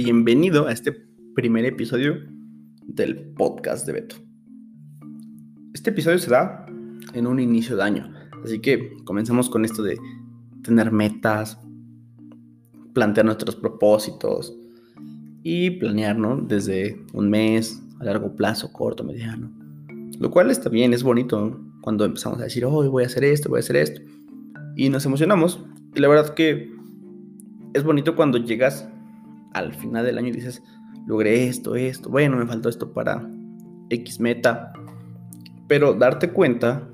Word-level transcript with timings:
Bienvenido 0.00 0.66
a 0.66 0.72
este 0.72 0.92
primer 1.34 1.64
episodio 1.64 2.16
del 2.82 3.16
podcast 3.32 3.86
de 3.86 3.92
Beto. 3.94 4.16
Este 5.72 5.90
episodio 5.90 6.18
se 6.18 6.28
da 6.28 6.66
en 7.14 7.26
un 7.26 7.40
inicio 7.40 7.74
de 7.76 7.84
año, 7.84 8.12
así 8.44 8.58
que 8.58 8.96
comenzamos 9.04 9.48
con 9.48 9.64
esto 9.64 9.82
de 9.82 9.98
tener 10.62 10.92
metas, 10.92 11.58
plantear 12.92 13.24
nuestros 13.24 13.56
propósitos 13.56 14.54
y 15.42 15.70
planear, 15.70 16.18
¿no? 16.18 16.36
Desde 16.36 17.02
un 17.14 17.30
mes, 17.30 17.82
a 17.98 18.04
largo 18.04 18.36
plazo, 18.36 18.72
corto, 18.72 19.04
mediano. 19.04 19.50
Lo 20.18 20.30
cual 20.30 20.50
está 20.50 20.68
bien, 20.68 20.92
es 20.92 21.02
bonito 21.02 21.58
cuando 21.80 22.04
empezamos 22.04 22.40
a 22.40 22.44
decir, 22.44 22.66
hoy 22.66 22.88
voy 22.88 23.04
a 23.04 23.06
hacer 23.06 23.24
esto, 23.24 23.48
voy 23.48 23.58
a 23.58 23.60
hacer 23.60 23.76
esto. 23.76 24.02
Y 24.78 24.90
nos 24.90 25.04
emocionamos. 25.04 25.60
Y 25.96 25.98
la 26.00 26.06
verdad 26.06 26.34
que 26.34 26.72
es 27.74 27.82
bonito 27.82 28.14
cuando 28.14 28.38
llegas 28.38 28.88
al 29.52 29.74
final 29.74 30.06
del 30.06 30.16
año 30.18 30.28
y 30.28 30.30
dices, 30.30 30.62
logré 31.04 31.48
esto, 31.48 31.74
esto, 31.74 32.08
bueno, 32.08 32.36
me 32.36 32.46
faltó 32.46 32.68
esto 32.68 32.92
para 32.92 33.28
X 33.90 34.20
meta. 34.20 34.72
Pero 35.66 35.94
darte 35.94 36.30
cuenta 36.30 36.88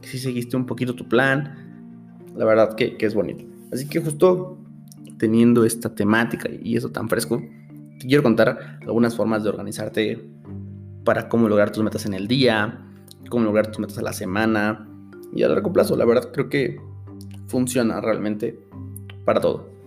que 0.00 0.08
si 0.08 0.18
seguiste 0.18 0.56
un 0.56 0.64
poquito 0.64 0.94
tu 0.94 1.06
plan, 1.06 2.24
la 2.34 2.46
verdad 2.46 2.74
que, 2.74 2.96
que 2.96 3.04
es 3.04 3.14
bonito. 3.14 3.44
Así 3.74 3.86
que 3.86 4.00
justo 4.00 4.56
teniendo 5.18 5.66
esta 5.66 5.94
temática 5.94 6.48
y 6.50 6.78
eso 6.78 6.88
tan 6.88 7.10
fresco, 7.10 7.42
te 8.00 8.06
quiero 8.06 8.22
contar 8.22 8.78
algunas 8.80 9.14
formas 9.14 9.42
de 9.42 9.50
organizarte 9.50 10.24
para 11.04 11.28
cómo 11.28 11.46
lograr 11.46 11.72
tus 11.72 11.84
metas 11.84 12.06
en 12.06 12.14
el 12.14 12.26
día, 12.26 12.86
cómo 13.28 13.44
lograr 13.44 13.66
tus 13.66 13.80
metas 13.80 13.98
a 13.98 14.02
la 14.02 14.14
semana 14.14 14.88
y 15.34 15.42
a 15.42 15.48
largo 15.48 15.74
plazo. 15.74 15.94
La 15.94 16.06
verdad 16.06 16.30
creo 16.32 16.48
que 16.48 16.88
funciona 17.48 18.00
realmente 18.00 18.58
para 19.24 19.40
todo 19.40 19.78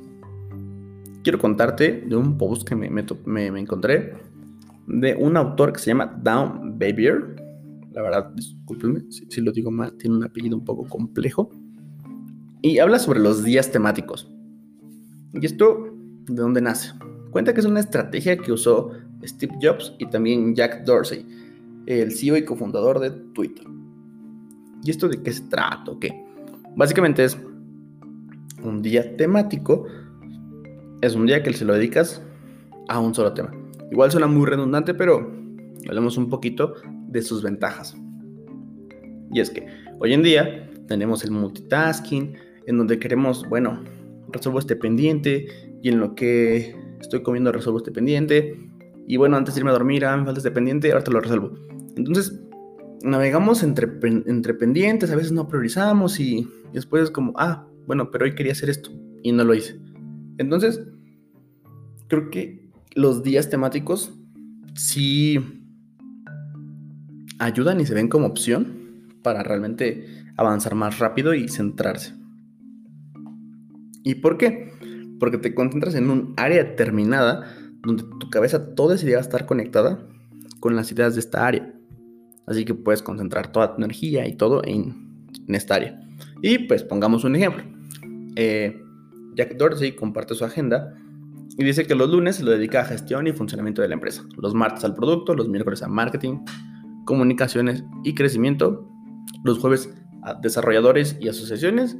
quiero 1.23 1.39
contarte 1.39 2.03
de 2.07 2.15
un 2.15 2.37
post 2.37 2.67
que 2.67 2.75
me, 2.75 2.89
me, 2.89 3.59
encontré 3.59 4.15
de 4.87 5.15
un 5.15 5.37
autor 5.37 5.73
que 5.73 5.79
se 5.79 5.87
llama 5.87 6.05
Down 6.21 6.77
Babier. 6.79 7.35
La 7.93 8.01
verdad, 8.01 8.31
discúlpenme 8.33 9.03
si, 9.09 9.41
lo 9.41 9.51
digo 9.51 9.71
mal, 9.71 9.93
tiene 9.97 10.17
un 10.17 10.23
apellido 10.23 10.57
un 10.57 10.65
poco 10.65 10.85
complejo. 10.87 11.49
Y 12.61 12.79
habla 12.79 12.99
sobre 12.99 13.19
los 13.19 13.43
días 13.43 13.71
temáticos. 13.71 14.31
¿Y 15.33 15.45
esto 15.45 15.95
de 16.27 16.41
dónde 16.41 16.61
nace? 16.61 16.93
Cuenta 17.31 17.53
que 17.53 17.61
es 17.61 17.65
una 17.65 17.79
estrategia 17.79 18.37
que 18.37 18.51
usó 18.51 18.91
Steve 19.23 19.53
Jobs 19.61 19.95
y 19.97 20.05
también 20.07 20.55
Jack 20.55 20.83
Dorsey, 20.83 21.25
el 21.85 22.11
CEO 22.11 22.37
y 22.37 22.45
cofundador 22.45 22.99
de 22.99 23.11
Twitter. 23.33 23.65
¿Y 24.83 24.91
esto 24.91 25.07
de 25.07 25.21
qué 25.21 25.31
se 25.31 25.43
trata? 25.43 25.91
¿Qué? 25.99 26.23
Básicamente 26.75 27.23
es 27.23 27.37
un 28.63 28.81
día 28.81 29.15
temático 29.17 29.85
es 31.01 31.15
un 31.15 31.25
día 31.25 31.43
que 31.43 31.53
se 31.53 31.65
lo 31.65 31.73
dedicas 31.73 32.21
a 32.87 32.99
un 32.99 33.13
solo 33.13 33.33
tema. 33.33 33.51
Igual 33.91 34.11
suena 34.11 34.27
muy 34.27 34.45
redundante, 34.45 34.93
pero 34.93 35.31
hablemos 35.87 36.17
un 36.17 36.29
poquito 36.29 36.75
de 37.07 37.21
sus 37.21 37.43
ventajas. 37.43 37.95
Y 39.33 39.39
es 39.39 39.49
que 39.49 39.65
hoy 39.99 40.13
en 40.13 40.23
día 40.23 40.69
tenemos 40.87 41.23
el 41.23 41.31
multitasking, 41.31 42.35
en 42.67 42.77
donde 42.77 42.99
queremos, 42.99 43.47
bueno, 43.49 43.83
resuelvo 44.31 44.59
este 44.59 44.75
pendiente 44.75 45.47
y 45.81 45.89
en 45.89 45.99
lo 45.99 46.15
que 46.15 46.75
estoy 46.99 47.23
comiendo 47.23 47.51
resuelvo 47.51 47.79
este 47.79 47.91
pendiente. 47.91 48.57
Y 49.07 49.17
bueno, 49.17 49.37
antes 49.37 49.55
de 49.55 49.61
irme 49.61 49.71
a 49.71 49.73
dormir, 49.73 50.05
ah, 50.05 50.15
me 50.15 50.25
falta 50.25 50.39
este 50.39 50.51
pendiente, 50.51 50.91
ahora 50.91 51.03
te 51.03 51.11
lo 51.11 51.19
resuelvo. 51.19 51.53
Entonces, 51.97 52.39
navegamos 53.03 53.63
entre, 53.63 53.89
entre 54.03 54.53
pendientes, 54.53 55.11
a 55.11 55.15
veces 55.15 55.31
no 55.31 55.47
priorizamos 55.47 56.19
y, 56.19 56.47
después 56.71 57.03
es 57.03 57.11
como, 57.11 57.33
ah, 57.37 57.67
bueno, 57.87 58.11
pero 58.11 58.25
hoy 58.25 58.35
quería 58.35 58.53
hacer 58.53 58.69
esto 58.69 58.91
y 59.23 59.31
no 59.31 59.43
lo 59.43 59.53
hice. 59.53 59.79
Entonces, 60.37 60.81
creo 62.07 62.29
que 62.29 62.69
los 62.95 63.23
días 63.23 63.49
temáticos 63.49 64.13
sí 64.75 65.39
ayudan 67.39 67.79
y 67.79 67.85
se 67.85 67.93
ven 67.93 68.07
como 68.07 68.27
opción 68.27 69.17
para 69.23 69.43
realmente 69.43 70.05
avanzar 70.37 70.75
más 70.75 70.99
rápido 70.99 71.33
y 71.33 71.47
centrarse. 71.47 72.15
¿Y 74.03 74.15
por 74.15 74.37
qué? 74.37 74.71
Porque 75.19 75.37
te 75.37 75.53
concentras 75.53 75.95
en 75.95 76.09
un 76.09 76.33
área 76.37 76.63
determinada 76.63 77.55
donde 77.81 78.03
tu 78.19 78.29
cabeza 78.29 78.75
toda 78.75 78.95
día 78.95 79.15
va 79.15 79.19
a 79.19 79.21
estar 79.21 79.45
conectada 79.45 80.07
con 80.59 80.75
las 80.75 80.91
ideas 80.91 81.15
de 81.15 81.19
esta 81.19 81.45
área. 81.45 81.73
Así 82.45 82.65
que 82.65 82.73
puedes 82.73 83.01
concentrar 83.01 83.51
toda 83.51 83.75
tu 83.75 83.81
energía 83.81 84.27
y 84.27 84.33
todo 84.33 84.61
en, 84.65 85.27
esta 85.47 85.75
área. 85.75 85.99
Y 86.41 86.59
pues 86.59 86.83
pongamos 86.83 87.23
un 87.23 87.35
ejemplo. 87.35 87.63
Eh, 88.35 88.81
Jack 89.35 89.57
Dorsey 89.57 89.95
comparte 89.95 90.35
su 90.35 90.45
agenda 90.45 90.93
y 91.57 91.63
dice 91.63 91.85
que 91.85 91.95
los 91.95 92.09
lunes 92.09 92.37
se 92.37 92.43
lo 92.43 92.51
dedica 92.51 92.81
a 92.81 92.85
gestión 92.85 93.27
y 93.27 93.33
funcionamiento 93.33 93.81
de 93.81 93.87
la 93.87 93.95
empresa, 93.95 94.23
los 94.37 94.53
martes 94.53 94.83
al 94.83 94.95
producto, 94.95 95.33
los 95.33 95.49
miércoles 95.49 95.83
a 95.83 95.87
marketing, 95.87 96.39
comunicaciones 97.05 97.83
y 98.03 98.13
crecimiento, 98.13 98.89
los 99.43 99.59
jueves 99.59 99.93
a 100.23 100.35
desarrolladores 100.35 101.17
y 101.19 101.27
asociaciones, 101.27 101.97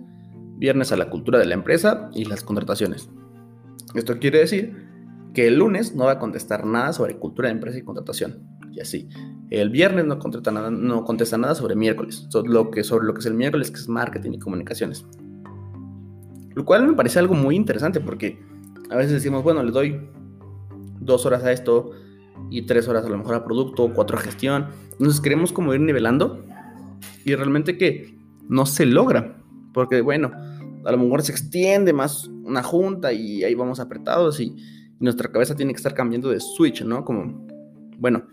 viernes 0.58 0.92
a 0.92 0.98
la 0.98 1.10
cultura 1.10 1.40
de 1.40 1.46
la 1.46 1.56
empresa 1.56 2.10
y 2.14 2.26
las 2.26 2.44
contrataciones. 2.44 3.10
Esto 3.96 4.20
quiere 4.20 4.40
decir 4.40 4.92
que 5.34 5.48
el 5.48 5.58
lunes 5.58 5.96
no 5.96 6.06
va 6.06 6.14
a 6.14 6.20
contestar 6.20 6.66
nada 6.66 6.94
sobre 6.94 7.18
cultura 7.18 7.48
de 7.48 7.56
empresa 7.56 7.78
y 7.78 7.84
contratación. 7.84 8.48
Y 8.72 8.80
así. 8.80 9.10
El 9.50 9.70
viernes 9.70 10.06
no 10.06 10.18
nada, 10.52 10.72
no 10.72 11.04
contesta 11.04 11.38
nada 11.38 11.56
sobre 11.56 11.76
miércoles. 11.76 12.26
Sobre 12.30 12.52
lo, 12.52 12.72
que, 12.72 12.84
sobre 12.84 13.06
lo 13.06 13.14
que 13.14 13.20
es 13.20 13.26
el 13.26 13.34
miércoles, 13.34 13.70
que 13.70 13.80
es 13.80 13.90
marketing 13.90 14.32
y 14.34 14.40
comunicaciones. 14.40 15.06
Lo 16.54 16.66
cual 16.66 16.88
me 16.88 16.94
parece 16.94 17.20
algo 17.20 17.34
muy 17.34 17.56
interesante 17.56 18.00
porque 18.00 18.40
a 18.90 18.96
veces 18.96 19.14
decimos, 19.14 19.44
bueno, 19.44 19.64
le 19.64 19.72
doy 19.72 20.02
dos 21.00 21.26
horas 21.26 21.44
a 21.44 21.52
esto 21.52 21.92
y 22.50 22.64
tres 22.64 22.88
horas 22.88 23.06
a 23.06 23.10
lo 23.10 23.18
mejor 23.18 23.36
a 23.36 23.44
producto, 23.44 23.92
cuatro 23.94 24.18
a 24.18 24.22
gestión. 24.22 24.68
Entonces 24.92 25.22
queremos 25.22 25.54
como 25.54 25.74
ir 25.74 25.82
nivelando 25.82 26.46
y 27.26 27.36
realmente 27.36 27.78
que 27.78 28.18
no 28.48 28.66
se 28.66 28.86
logra. 28.86 29.38
Porque 29.74 30.02
bueno, 30.02 30.32
a 30.86 30.92
lo 30.92 30.98
mejor 30.98 31.22
se 31.22 31.32
extiende 31.32 31.94
más 31.94 32.28
una 32.44 32.64
junta 32.64 33.14
y 33.14 33.44
ahí 33.44 33.56
vamos 33.56 33.80
apretados 33.80 34.40
y, 34.40 34.56
nuestra 35.02 35.32
cabeza 35.32 35.56
tiene 35.56 35.74
que 35.74 35.78
estar 35.78 35.96
cambiando 35.96 36.30
de 36.30 36.40
switch, 36.40 36.84
¿no? 36.84 37.04
Como, 37.04 37.48
bueno, 37.98 38.24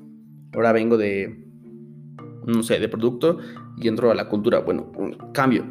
ahora 0.52 0.72
vengo 0.72 0.98
de, 0.98 1.46
no 2.44 2.62
sé, 2.62 2.78
de 2.78 2.90
producto 2.90 3.38
y 3.78 3.88
entro 3.88 4.10
a 4.10 4.14
la 4.14 4.28
cultura. 4.28 4.60
Bueno, 4.60 4.92
cambio. 5.32 5.64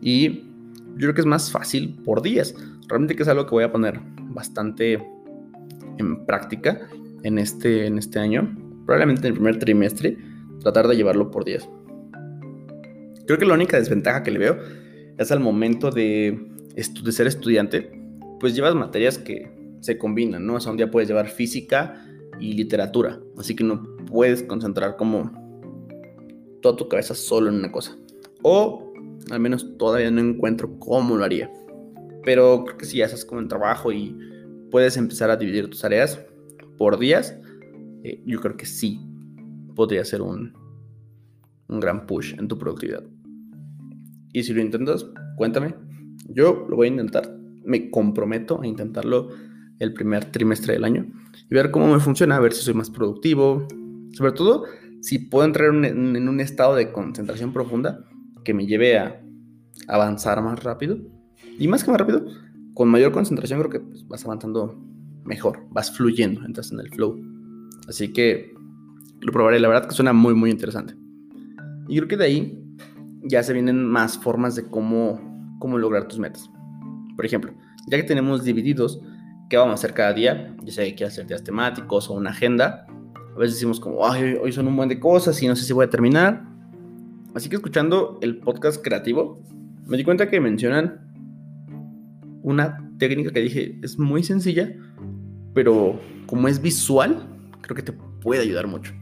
Y 0.00 0.49
yo 0.94 0.98
creo 0.98 1.14
que 1.14 1.20
es 1.20 1.26
más 1.26 1.50
fácil 1.50 1.98
por 2.04 2.22
días. 2.22 2.54
Realmente 2.88 3.16
que 3.16 3.22
es 3.22 3.28
algo 3.28 3.46
que 3.46 3.50
voy 3.50 3.64
a 3.64 3.72
poner 3.72 4.00
bastante 4.30 5.02
en 5.98 6.26
práctica 6.26 6.88
en 7.22 7.38
este, 7.38 7.86
en 7.86 7.98
este 7.98 8.18
año. 8.18 8.56
Probablemente 8.84 9.26
en 9.26 9.34
el 9.34 9.34
primer 9.34 9.58
trimestre, 9.58 10.18
tratar 10.60 10.88
de 10.88 10.96
llevarlo 10.96 11.30
por 11.30 11.44
días. 11.44 11.68
Creo 13.26 13.38
que 13.38 13.46
la 13.46 13.54
única 13.54 13.78
desventaja 13.78 14.22
que 14.22 14.30
le 14.30 14.38
veo 14.38 14.58
es 15.18 15.30
al 15.30 15.40
momento 15.40 15.90
de, 15.90 16.48
de 16.74 17.12
ser 17.12 17.26
estudiante, 17.26 17.92
pues 18.40 18.54
llevas 18.54 18.74
materias 18.74 19.18
que 19.18 19.50
se 19.80 19.98
combinan, 19.98 20.46
¿no? 20.46 20.54
O 20.54 20.60
sea, 20.60 20.72
un 20.72 20.76
día 20.76 20.90
puedes 20.90 21.08
llevar 21.08 21.28
física 21.28 22.04
y 22.40 22.54
literatura, 22.54 23.20
así 23.38 23.54
que 23.54 23.64
no 23.64 23.96
puedes 24.06 24.42
concentrar 24.42 24.96
como 24.96 25.30
toda 26.62 26.76
tu 26.76 26.88
cabeza 26.88 27.14
solo 27.14 27.50
en 27.50 27.56
una 27.56 27.70
cosa. 27.70 27.96
O 28.42 28.89
al 29.30 29.40
menos 29.40 29.76
todavía 29.76 30.10
no 30.10 30.20
encuentro 30.20 30.78
cómo 30.78 31.16
lo 31.16 31.24
haría. 31.24 31.50
Pero 32.24 32.64
creo 32.64 32.78
que 32.78 32.86
si 32.86 33.00
estás 33.00 33.24
con 33.24 33.38
el 33.38 33.48
trabajo 33.48 33.92
y 33.92 34.16
puedes 34.70 34.96
empezar 34.96 35.30
a 35.30 35.36
dividir 35.36 35.68
tus 35.68 35.80
tareas 35.80 36.20
por 36.78 36.98
días, 36.98 37.38
eh, 38.04 38.22
yo 38.26 38.40
creo 38.40 38.56
que 38.56 38.66
sí 38.66 39.00
podría 39.74 40.04
ser 40.04 40.22
un, 40.22 40.52
un 41.68 41.80
gran 41.80 42.06
push 42.06 42.34
en 42.38 42.48
tu 42.48 42.58
productividad. 42.58 43.04
Y 44.32 44.42
si 44.42 44.52
lo 44.52 44.60
intentas, 44.60 45.06
cuéntame. 45.36 45.74
Yo 46.28 46.66
lo 46.68 46.76
voy 46.76 46.88
a 46.88 46.90
intentar. 46.90 47.36
Me 47.64 47.90
comprometo 47.90 48.60
a 48.62 48.66
intentarlo 48.66 49.30
el 49.78 49.92
primer 49.94 50.26
trimestre 50.26 50.74
del 50.74 50.84
año 50.84 51.06
y 51.50 51.54
ver 51.54 51.70
cómo 51.70 51.92
me 51.92 52.00
funciona, 52.00 52.36
a 52.36 52.40
ver 52.40 52.52
si 52.52 52.62
soy 52.62 52.74
más 52.74 52.90
productivo. 52.90 53.66
Sobre 54.12 54.32
todo, 54.32 54.64
si 55.00 55.18
puedo 55.18 55.46
entrar 55.46 55.74
en 55.74 56.28
un 56.28 56.40
estado 56.40 56.74
de 56.74 56.92
concentración 56.92 57.52
profunda 57.52 58.09
que 58.44 58.54
me 58.54 58.66
lleve 58.66 58.98
a 58.98 59.20
avanzar 59.88 60.42
más 60.42 60.62
rápido. 60.62 60.98
Y 61.58 61.68
más 61.68 61.84
que 61.84 61.90
más 61.90 62.00
rápido, 62.00 62.24
con 62.74 62.88
mayor 62.88 63.12
concentración 63.12 63.58
creo 63.60 63.70
que 63.70 63.80
pues, 63.80 64.06
vas 64.08 64.24
avanzando 64.24 64.78
mejor, 65.24 65.60
vas 65.70 65.94
fluyendo, 65.94 66.44
entras 66.44 66.72
en 66.72 66.80
el 66.80 66.88
flow. 66.90 67.20
Así 67.88 68.12
que 68.12 68.54
lo 69.20 69.32
probaré, 69.32 69.60
la 69.60 69.68
verdad 69.68 69.88
que 69.88 69.94
suena 69.94 70.12
muy, 70.12 70.34
muy 70.34 70.50
interesante. 70.50 70.94
Y 71.88 71.96
creo 71.96 72.08
que 72.08 72.16
de 72.16 72.24
ahí 72.24 72.64
ya 73.24 73.42
se 73.42 73.52
vienen 73.52 73.84
más 73.84 74.18
formas 74.18 74.54
de 74.54 74.64
cómo, 74.64 75.56
cómo 75.58 75.78
lograr 75.78 76.08
tus 76.08 76.18
metas. 76.18 76.50
Por 77.16 77.26
ejemplo, 77.26 77.52
ya 77.88 77.98
que 77.98 78.04
tenemos 78.04 78.44
divididos 78.44 79.00
qué 79.48 79.56
vamos 79.56 79.72
a 79.72 79.74
hacer 79.74 79.92
cada 79.92 80.12
día, 80.12 80.56
ya 80.62 80.72
sea 80.72 80.84
que 80.84 80.94
quieras 80.94 81.14
hacer 81.14 81.26
días 81.26 81.44
temáticos 81.44 82.08
o 82.08 82.14
una 82.14 82.30
agenda, 82.30 82.86
a 83.34 83.38
veces 83.38 83.56
decimos 83.56 83.80
como, 83.80 84.06
Ay, 84.06 84.36
hoy 84.40 84.52
son 84.52 84.68
un 84.68 84.76
buen 84.76 84.88
de 84.88 84.98
cosas 84.98 85.42
y 85.42 85.48
no 85.48 85.56
sé 85.56 85.64
si 85.64 85.72
voy 85.72 85.84
a 85.84 85.90
terminar. 85.90 86.44
Así 87.34 87.48
que 87.48 87.56
escuchando 87.56 88.18
el 88.22 88.38
podcast 88.38 88.82
creativo 88.82 89.42
me 89.86 89.96
di 89.96 90.04
cuenta 90.04 90.28
que 90.28 90.40
mencionan 90.40 91.00
una 92.42 92.90
técnica 92.98 93.30
que 93.32 93.40
dije 93.40 93.78
es 93.82 93.98
muy 93.98 94.22
sencilla, 94.22 94.74
pero 95.54 96.00
como 96.26 96.48
es 96.48 96.60
visual, 96.60 97.26
creo 97.60 97.76
que 97.76 97.82
te 97.82 97.92
puede 97.92 98.42
ayudar 98.42 98.66
mucho. 98.66 98.92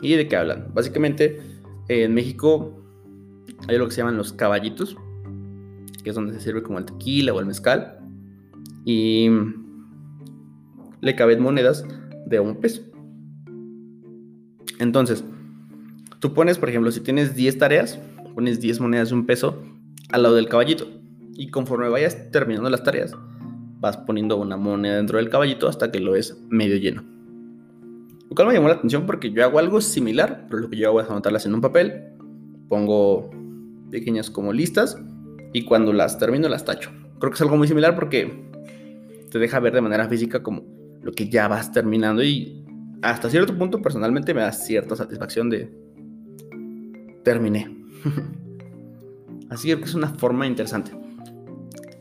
¿Y 0.00 0.14
de 0.14 0.28
qué 0.28 0.36
hablan? 0.36 0.68
Básicamente, 0.74 1.40
en 1.88 2.14
México 2.14 2.82
hay 3.68 3.78
lo 3.78 3.86
que 3.86 3.92
se 3.92 3.98
llaman 3.98 4.16
los 4.16 4.32
caballitos, 4.32 4.96
que 6.02 6.10
es 6.10 6.16
donde 6.16 6.34
se 6.34 6.40
sirve 6.40 6.62
como 6.62 6.78
el 6.78 6.84
tequila 6.84 7.32
o 7.32 7.40
el 7.40 7.46
mezcal. 7.46 7.98
Y 8.84 9.28
le 11.00 11.14
caben 11.16 11.42
monedas 11.42 11.86
de 12.26 12.40
un 12.40 12.60
peso. 12.60 12.82
Entonces, 14.78 15.24
tú 16.24 16.32
pones, 16.32 16.56
por 16.56 16.70
ejemplo, 16.70 16.90
si 16.90 17.00
tienes 17.00 17.34
10 17.34 17.58
tareas, 17.58 18.00
pones 18.34 18.58
10 18.58 18.80
monedas 18.80 19.10
de 19.10 19.14
un 19.14 19.26
peso 19.26 19.62
al 20.08 20.22
lado 20.22 20.36
del 20.36 20.48
caballito. 20.48 20.86
Y 21.34 21.50
conforme 21.50 21.90
vayas 21.90 22.30
terminando 22.30 22.70
las 22.70 22.82
tareas, 22.82 23.14
vas 23.78 23.98
poniendo 23.98 24.38
una 24.38 24.56
moneda 24.56 24.96
dentro 24.96 25.18
del 25.18 25.28
caballito 25.28 25.68
hasta 25.68 25.92
que 25.92 26.00
lo 26.00 26.12
ves 26.12 26.42
medio 26.48 26.78
lleno. 26.78 27.04
Lo 28.30 28.34
cual 28.34 28.48
me 28.48 28.54
llamó 28.54 28.68
la 28.68 28.76
atención 28.76 29.04
porque 29.04 29.32
yo 29.32 29.44
hago 29.44 29.58
algo 29.58 29.82
similar, 29.82 30.46
pero 30.48 30.62
lo 30.62 30.70
que 30.70 30.78
yo 30.78 30.88
hago 30.88 31.02
es 31.02 31.10
anotarlas 31.10 31.44
en 31.44 31.52
un 31.52 31.60
papel, 31.60 32.04
pongo 32.70 33.28
pequeñas 33.90 34.30
como 34.30 34.54
listas 34.54 34.98
y 35.52 35.66
cuando 35.66 35.92
las 35.92 36.18
termino 36.18 36.48
las 36.48 36.64
tacho. 36.64 36.90
Creo 37.18 37.32
que 37.32 37.34
es 37.34 37.42
algo 37.42 37.58
muy 37.58 37.68
similar 37.68 37.94
porque 37.94 38.48
te 39.30 39.38
deja 39.38 39.60
ver 39.60 39.74
de 39.74 39.82
manera 39.82 40.08
física 40.08 40.42
como 40.42 40.64
lo 41.02 41.12
que 41.12 41.28
ya 41.28 41.48
vas 41.48 41.70
terminando 41.70 42.22
y 42.22 42.64
hasta 43.02 43.28
cierto 43.28 43.54
punto 43.58 43.82
personalmente 43.82 44.32
me 44.32 44.40
da 44.40 44.52
cierta 44.52 44.96
satisfacción 44.96 45.50
de 45.50 45.83
terminé. 47.24 47.74
Así 49.50 49.74
que 49.74 49.82
es 49.82 49.94
una 49.94 50.08
forma 50.08 50.46
interesante. 50.46 50.92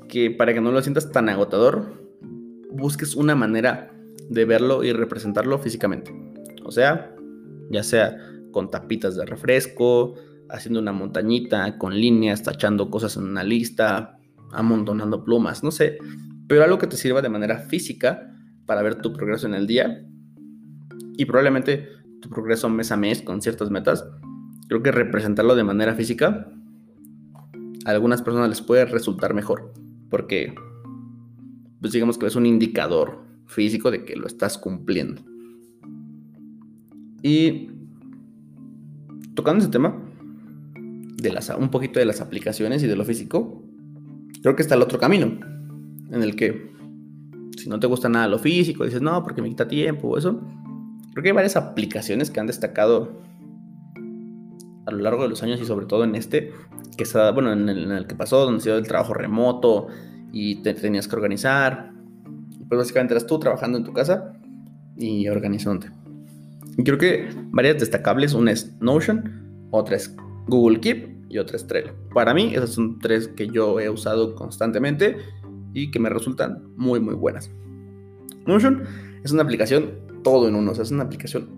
Que 0.08 0.30
para 0.32 0.54
que 0.54 0.62
no 0.62 0.72
lo 0.72 0.82
sientas 0.82 1.12
tan 1.12 1.30
agotador, 1.30 2.04
busques 2.72 3.16
una 3.16 3.36
manera 3.36 3.92
de 4.30 4.46
verlo 4.46 4.84
y 4.84 4.94
representarlo 4.94 5.58
físicamente. 5.60 6.14
O 6.64 6.72
sea, 6.72 7.16
ya 7.72 7.84
sea 7.84 8.18
con 8.52 8.70
tapitas 8.70 9.16
de 9.16 9.26
refresco, 9.26 10.16
haciendo 10.50 10.80
una 10.80 10.94
montañita, 10.94 11.78
con 11.78 12.00
líneas, 12.00 12.44
tachando 12.44 12.90
cosas 12.90 13.18
en 13.18 13.24
una 13.24 13.44
lista, 13.44 14.20
amontonando 14.52 15.24
plumas, 15.24 15.64
no 15.64 15.72
sé. 15.72 15.98
Pero 16.48 16.64
algo 16.64 16.78
que 16.78 16.88
te 16.88 16.98
sirva 16.98 17.22
de 17.22 17.30
manera 17.30 17.60
física 17.60 18.32
para 18.66 18.82
ver 18.82 18.96
tu 19.02 19.14
progreso 19.14 19.48
en 19.48 19.56
el 19.56 19.68
día 19.68 20.06
y 21.18 21.26
probablemente 21.26 21.90
tu 22.22 22.30
progreso 22.30 22.70
mes 22.70 22.92
a 22.92 22.98
mes 22.98 23.22
con 23.22 23.42
ciertas 23.42 23.70
metas. 23.70 24.06
Creo 24.68 24.82
que 24.82 24.92
representarlo 24.92 25.56
de 25.56 25.64
manera 25.64 25.94
física 25.96 26.52
a 27.86 27.90
algunas 27.90 28.22
personas 28.22 28.50
les 28.50 28.62
puede 28.62 28.86
resultar 28.86 29.34
mejor 29.34 29.74
porque 30.14 30.54
pues 31.82 31.92
digamos 31.92 32.20
que 32.20 32.28
es 32.28 32.36
un 32.36 32.46
indicador 32.46 33.24
físico 33.48 33.90
de 33.90 34.06
que 34.06 34.16
lo 34.16 34.28
estás 34.28 34.60
cumpliendo. 34.60 35.24
Y 37.24 37.72
tocando 39.34 39.64
ese 39.64 39.72
tema 39.72 40.00
de 40.76 41.34
las, 41.34 41.50
un 41.50 41.70
poquito 41.70 42.00
de 42.00 42.06
las 42.06 42.22
aplicaciones 42.22 42.84
y 42.84 42.88
de 42.88 42.96
lo 42.96 43.04
físico, 43.04 43.64
creo 44.44 44.56
que 44.56 44.62
está 44.62 44.76
el 44.76 44.84
otro 44.84 45.00
camino 45.00 45.40
en 46.12 46.22
el 46.22 46.36
que 46.36 46.72
si 47.58 47.68
no 47.68 47.80
te 47.80 47.88
gusta 47.88 48.08
nada 48.08 48.28
lo 48.28 48.38
físico, 48.38 48.86
dices, 48.86 49.02
no, 49.02 49.24
porque 49.24 49.42
me 49.42 49.50
quita 49.50 49.68
tiempo 49.68 50.10
o 50.10 50.18
eso. 50.20 50.40
Creo 51.14 51.24
que 51.24 51.30
hay 51.30 51.36
varias 51.36 51.56
aplicaciones 51.56 52.30
que 52.30 52.40
han 52.40 52.46
destacado 52.46 53.20
a 54.86 54.92
lo 54.92 54.98
largo 54.98 55.24
de 55.24 55.30
los 55.30 55.44
años 55.44 55.62
y 55.62 55.66
sobre 55.66 55.86
todo 55.86 56.04
en 56.04 56.16
este, 56.16 56.52
que 56.98 57.04
está, 57.04 57.32
bueno, 57.32 57.54
en 57.54 57.70
el, 57.70 58.08
que 58.08 58.16
pasó, 58.16 58.46
donde 58.46 58.62
se 58.62 58.70
dio 58.70 58.78
el 58.78 58.88
trabajo 58.88 59.14
remoto 59.14 59.88
y 60.32 60.62
te 60.62 60.74
tenías 60.74 61.08
que 61.08 61.16
organizar. 61.16 61.92
Pues 62.68 62.78
básicamente 62.80 63.14
eras 63.14 63.28
tú 63.28 63.40
trabajando 63.40 63.78
en 63.78 63.84
tu 63.84 63.94
casa 63.94 64.34
y 64.98 65.28
organizándote. 65.28 65.92
Y 66.78 66.84
creo 66.84 66.98
que 66.98 67.30
varias 67.52 67.80
destacables, 67.80 68.34
una 68.34 68.52
es 68.52 68.76
Notion, 68.82 69.68
otra 69.72 69.96
es 69.96 70.16
Google 70.48 70.80
Keep 70.80 71.26
y 71.30 71.38
otra 71.38 71.56
es 71.56 71.68
Trello. 71.68 71.94
Para 72.14 72.34
mí 72.34 72.54
esas 72.54 72.72
son 72.72 73.00
tres 73.00 73.28
que 73.28 73.48
yo 73.48 73.80
he 73.80 73.90
usado 73.90 74.36
constantemente 74.36 75.18
y 75.74 75.92
que 75.92 76.00
me 76.00 76.10
resultan 76.10 76.64
muy 76.76 77.00
muy 77.00 77.16
buenas. 77.16 77.52
Notion 78.46 78.84
es 79.24 79.32
una 79.32 79.44
aplicación 79.44 79.92
todo 80.24 80.48
en 80.48 80.56
uno, 80.56 80.72
es 80.72 80.92
una 80.92 81.04
aplicación 81.04 81.50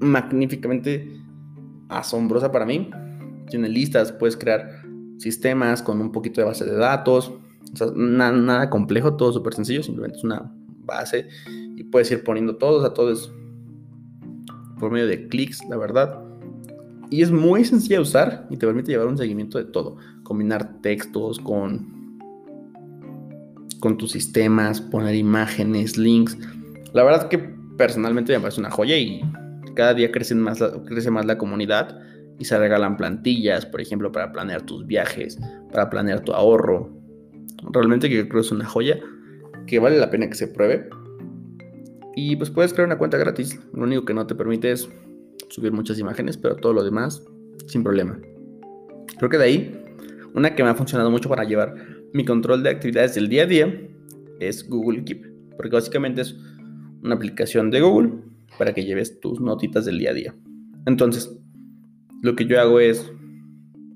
magníficamente 0.00 1.20
asombrosa 1.90 2.50
para 2.50 2.64
mí. 2.64 2.90
Tiene 3.48 3.68
listas, 3.68 4.12
puedes 4.12 4.36
crear 4.36 4.82
sistemas 5.18 5.82
con 5.82 6.00
un 6.00 6.12
poquito 6.12 6.40
de 6.40 6.46
base 6.46 6.64
de 6.64 6.74
datos, 6.74 7.32
nada 7.94 8.70
complejo, 8.70 9.16
todo 9.16 9.32
súper 9.32 9.54
sencillo, 9.54 9.82
simplemente 9.82 10.18
es 10.18 10.24
una 10.24 10.50
base 10.84 11.28
y 11.76 11.84
puedes 11.84 12.10
ir 12.10 12.24
poniendo 12.24 12.56
todo, 12.56 12.78
o 12.78 12.80
sea, 12.80 12.94
todo 12.94 13.12
es 13.12 13.30
por 14.78 14.90
medio 14.90 15.06
de 15.06 15.28
clics, 15.28 15.60
la 15.68 15.76
verdad. 15.76 16.22
Y 17.10 17.22
es 17.22 17.30
muy 17.30 17.64
sencilla 17.64 17.96
de 17.96 18.02
usar 18.02 18.46
y 18.50 18.56
te 18.56 18.66
permite 18.66 18.92
llevar 18.92 19.08
un 19.08 19.18
seguimiento 19.18 19.58
de 19.58 19.64
todo. 19.64 19.96
Combinar 20.22 20.80
textos 20.80 21.38
con 21.38 22.00
con 23.80 23.96
tus 23.96 24.12
sistemas, 24.12 24.80
poner 24.80 25.14
imágenes, 25.14 25.96
links. 25.96 26.38
La 26.92 27.02
verdad 27.02 27.28
que 27.28 27.38
personalmente 27.38 28.32
me 28.34 28.40
parece 28.40 28.60
una 28.60 28.70
joya 28.70 28.96
y 28.96 29.22
cada 29.74 29.94
día 29.94 30.10
crece 30.10 30.34
más, 30.34 30.62
crece 30.86 31.10
más 31.10 31.26
la 31.26 31.38
comunidad 31.38 32.00
y 32.38 32.44
se 32.44 32.58
regalan 32.58 32.96
plantillas, 32.96 33.66
por 33.66 33.80
ejemplo, 33.80 34.10
para 34.12 34.32
planear 34.32 34.62
tus 34.62 34.86
viajes, 34.86 35.38
para 35.72 35.90
planear 35.90 36.20
tu 36.20 36.32
ahorro. 36.32 36.90
Realmente 37.72 38.08
que 38.08 38.28
creo 38.28 38.40
es 38.40 38.50
una 38.50 38.64
joya 38.64 38.98
que 39.66 39.78
vale 39.78 39.98
la 39.98 40.10
pena 40.10 40.28
que 40.28 40.34
se 40.34 40.48
pruebe. 40.48 40.88
Y 42.16 42.36
pues 42.36 42.50
puedes 42.50 42.72
crear 42.72 42.86
una 42.86 42.98
cuenta 42.98 43.18
gratis. 43.18 43.60
Lo 43.72 43.82
único 43.82 44.04
que 44.04 44.14
no 44.14 44.26
te 44.26 44.34
permite 44.34 44.72
es 44.72 44.88
subir 45.48 45.72
muchas 45.72 45.98
imágenes, 45.98 46.36
pero 46.36 46.56
todo 46.56 46.72
lo 46.72 46.82
demás 46.82 47.22
sin 47.66 47.82
problema. 47.82 48.18
Creo 49.18 49.30
que 49.30 49.38
de 49.38 49.44
ahí, 49.44 49.84
una 50.34 50.54
que 50.54 50.64
me 50.64 50.70
ha 50.70 50.74
funcionado 50.74 51.10
mucho 51.10 51.28
para 51.28 51.44
llevar 51.44 51.74
mi 52.12 52.24
control 52.24 52.62
de 52.62 52.70
actividades 52.70 53.14
del 53.14 53.28
día 53.28 53.42
a 53.42 53.46
día 53.46 53.88
es 54.40 54.68
Google 54.68 55.04
Keep, 55.04 55.26
porque 55.56 55.76
básicamente 55.76 56.22
es 56.22 56.36
una 57.02 57.14
aplicación 57.14 57.70
de 57.70 57.80
Google 57.80 58.12
para 58.60 58.74
que 58.74 58.84
lleves 58.84 59.20
tus 59.20 59.40
notitas 59.40 59.86
del 59.86 59.98
día 59.98 60.10
a 60.10 60.12
día. 60.12 60.34
Entonces, 60.84 61.34
lo 62.20 62.36
que 62.36 62.44
yo 62.44 62.60
hago 62.60 62.78
es, 62.78 63.10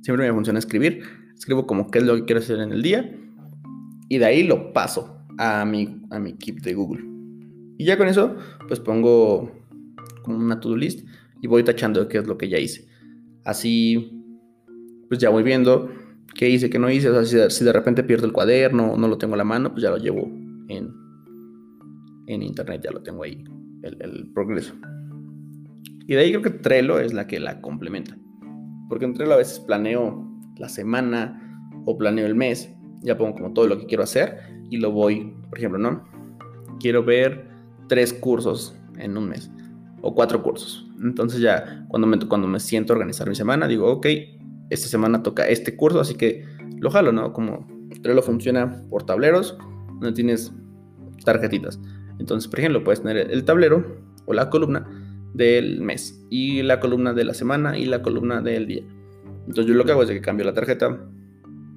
siempre 0.01 0.27
me 0.27 0.33
funciona 0.33 0.59
escribir, 0.59 1.03
escribo 1.37 1.67
como 1.67 1.91
qué 1.91 1.99
es 1.99 2.05
lo 2.07 2.17
que 2.17 2.25
quiero 2.25 2.41
hacer 2.41 2.59
en 2.61 2.73
el 2.73 2.81
día 2.81 3.15
y 4.09 4.17
de 4.17 4.25
ahí 4.25 4.43
lo 4.43 4.73
paso 4.73 5.19
a 5.37 5.67
mi, 5.67 6.01
a 6.09 6.19
mi 6.19 6.33
Keep 6.33 6.63
de 6.63 6.73
Google. 6.73 7.05
Y 7.77 7.85
ya 7.85 7.99
con 7.99 8.09
eso, 8.09 8.37
pues 8.67 8.81
pongo 8.81 9.53
como 10.23 10.39
una 10.39 10.59
to-do 10.61 10.79
list 10.79 11.07
y 11.43 11.47
voy 11.47 11.63
tachando 11.63 12.09
qué 12.09 12.17
es 12.17 12.27
lo 12.27 12.39
que 12.39 12.49
ya 12.49 12.59
hice. 12.59 12.89
Así, 13.45 14.25
pues 15.11 15.21
ya 15.21 15.29
voy 15.29 15.43
viendo 15.43 15.91
qué 16.35 16.49
hice, 16.49 16.71
qué 16.71 16.79
no 16.79 16.89
hice. 16.89 17.11
O 17.11 17.23
sea, 17.23 17.51
si 17.51 17.65
de, 17.67 17.73
repente 17.75 18.03
pierdo 18.03 18.25
el 18.25 18.33
cuaderno, 18.33 18.97
no 18.97 19.09
lo 19.09 19.19
tengo 19.19 19.35
a 19.35 19.37
la 19.37 19.45
mano, 19.45 19.73
pues 19.73 19.83
ya 19.83 19.91
lo 19.91 19.99
llevo 19.99 20.23
en, 20.69 20.91
en 22.29 22.43
internet, 22.43 22.81
ya 22.83 22.93
lo 22.93 23.03
tengo 23.03 23.25
ahí, 23.25 23.45
el, 23.85 24.31
progreso. 24.33 24.75
Y 26.07 26.15
de 26.15 26.21
ahí 26.21 26.31
creo 26.31 26.43
que 26.43 26.51
Trello 26.51 26.99
es 26.99 27.13
la 27.13 27.27
que 27.27 27.41
la 27.41 27.61
complementa. 27.61 28.17
Porque 28.89 29.05
en 29.05 29.15
Trello 29.15 29.35
a 29.35 29.39
veces 29.39 29.61
planeo 29.61 30.27
la 30.59 30.69
semana 30.69 31.71
o 31.87 31.97
planeo 31.97 32.27
el 32.27 32.35
mes, 32.35 32.71
ya 33.03 33.17
pongo 33.17 33.35
como 33.35 33.53
todo 33.53 33.67
lo 33.67 33.79
que 33.79 33.87
quiero 33.87 34.03
hacer 34.03 34.39
y 34.71 34.79
lo 34.79 34.93
voy, 34.93 35.35
por 35.49 35.59
ejemplo, 35.59 35.79
¿no? 35.79 36.05
Quiero 36.81 37.05
ver 37.05 37.49
tres 37.89 38.13
cursos 38.13 38.77
en 38.99 39.17
un 39.17 39.29
mes 39.29 39.51
o 40.03 40.15
cuatro 40.15 40.43
cursos. 40.43 40.87
Entonces 41.03 41.41
ya 41.41 41.87
cuando 41.89 42.07
me, 42.07 42.19
cuando 42.19 42.47
me 42.47 42.61
siento 42.61 42.93
a 42.93 42.97
organizar 42.97 43.29
mi 43.29 43.35
semana, 43.35 43.67
digo, 43.67 43.91
ok, 43.91 44.07
esta 44.71 44.89
semana 44.89 45.23
toca 45.23 45.47
este 45.47 45.77
curso, 45.77 46.01
así 46.01 46.15
que 46.15 46.45
lo 46.79 46.91
jalo, 46.91 47.13
¿no? 47.13 47.33
Como 47.33 47.67
Trello 48.03 48.23
funciona 48.23 48.83
por 48.91 49.05
tableros, 49.05 49.57
donde 50.01 50.13
tienes 50.13 50.53
tarjetitas. 51.25 51.81
Entonces, 52.25 52.49
por 52.49 52.59
ejemplo, 52.59 52.83
puedes 52.83 53.03
tener 53.03 53.31
el 53.31 53.45
tablero 53.45 53.85
o 54.25 54.33
la 54.33 54.49
columna 54.49 54.89
del 55.35 55.83
mes 55.83 56.25
y 56.31 56.63
la 56.63 56.81
columna 56.81 57.13
de 57.13 57.23
la 57.23 57.35
semana 57.35 57.77
y 57.77 57.85
la 57.85 58.01
columna 58.01 58.41
del 58.41 58.67
día. 58.67 58.83
Entonces 59.47 59.67
yo 59.67 59.75
lo 59.75 59.85
que 59.85 59.93
hago 59.93 60.05
es 60.05 60.09
que 60.09 60.23
cambio 60.23 60.47
la 60.47 60.55
tarjeta 60.55 61.07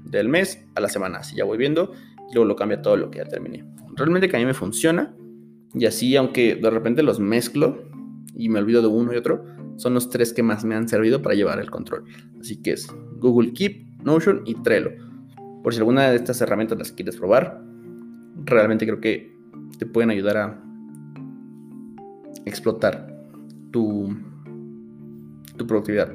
del 0.05 0.29
mes 0.29 0.65
a 0.75 0.79
la 0.79 0.87
semana, 0.87 1.17
así 1.17 1.35
ya 1.35 1.43
voy 1.43 1.57
viendo 1.57 1.91
y 2.31 2.33
luego 2.33 2.47
lo 2.47 2.55
cambio 2.55 2.81
todo 2.81 2.95
lo 2.95 3.11
que 3.11 3.17
ya 3.17 3.25
terminé. 3.25 3.65
Realmente 3.97 4.29
que 4.29 4.37
a 4.37 4.39
mí 4.39 4.45
me 4.45 4.53
funciona 4.53 5.13
y 5.73 5.85
así 5.85 6.15
aunque 6.15 6.55
de 6.55 6.69
repente 6.69 7.03
los 7.03 7.19
mezclo 7.19 7.83
y 8.33 8.47
me 8.47 8.59
olvido 8.59 8.81
de 8.81 8.87
uno 8.87 9.11
y 9.11 9.17
otro, 9.17 9.43
son 9.75 9.95
los 9.95 10.09
tres 10.09 10.31
que 10.31 10.43
más 10.43 10.63
me 10.63 10.75
han 10.75 10.87
servido 10.87 11.21
para 11.21 11.35
llevar 11.35 11.59
el 11.59 11.69
control. 11.69 12.05
Así 12.39 12.61
que 12.61 12.71
es 12.71 12.87
Google 13.17 13.51
Keep, 13.51 14.01
Notion 14.05 14.43
y 14.45 14.55
Trello. 14.61 14.91
Por 15.61 15.73
si 15.73 15.79
alguna 15.79 16.09
de 16.09 16.15
estas 16.15 16.39
herramientas 16.39 16.77
las 16.77 16.93
quieres 16.93 17.17
probar, 17.17 17.61
realmente 18.45 18.85
creo 18.85 19.01
que 19.01 19.36
te 19.77 19.85
pueden 19.85 20.09
ayudar 20.09 20.37
a 20.37 20.63
explotar 22.45 23.15
tu, 23.71 24.15
tu 25.57 25.67
productividad. 25.67 26.11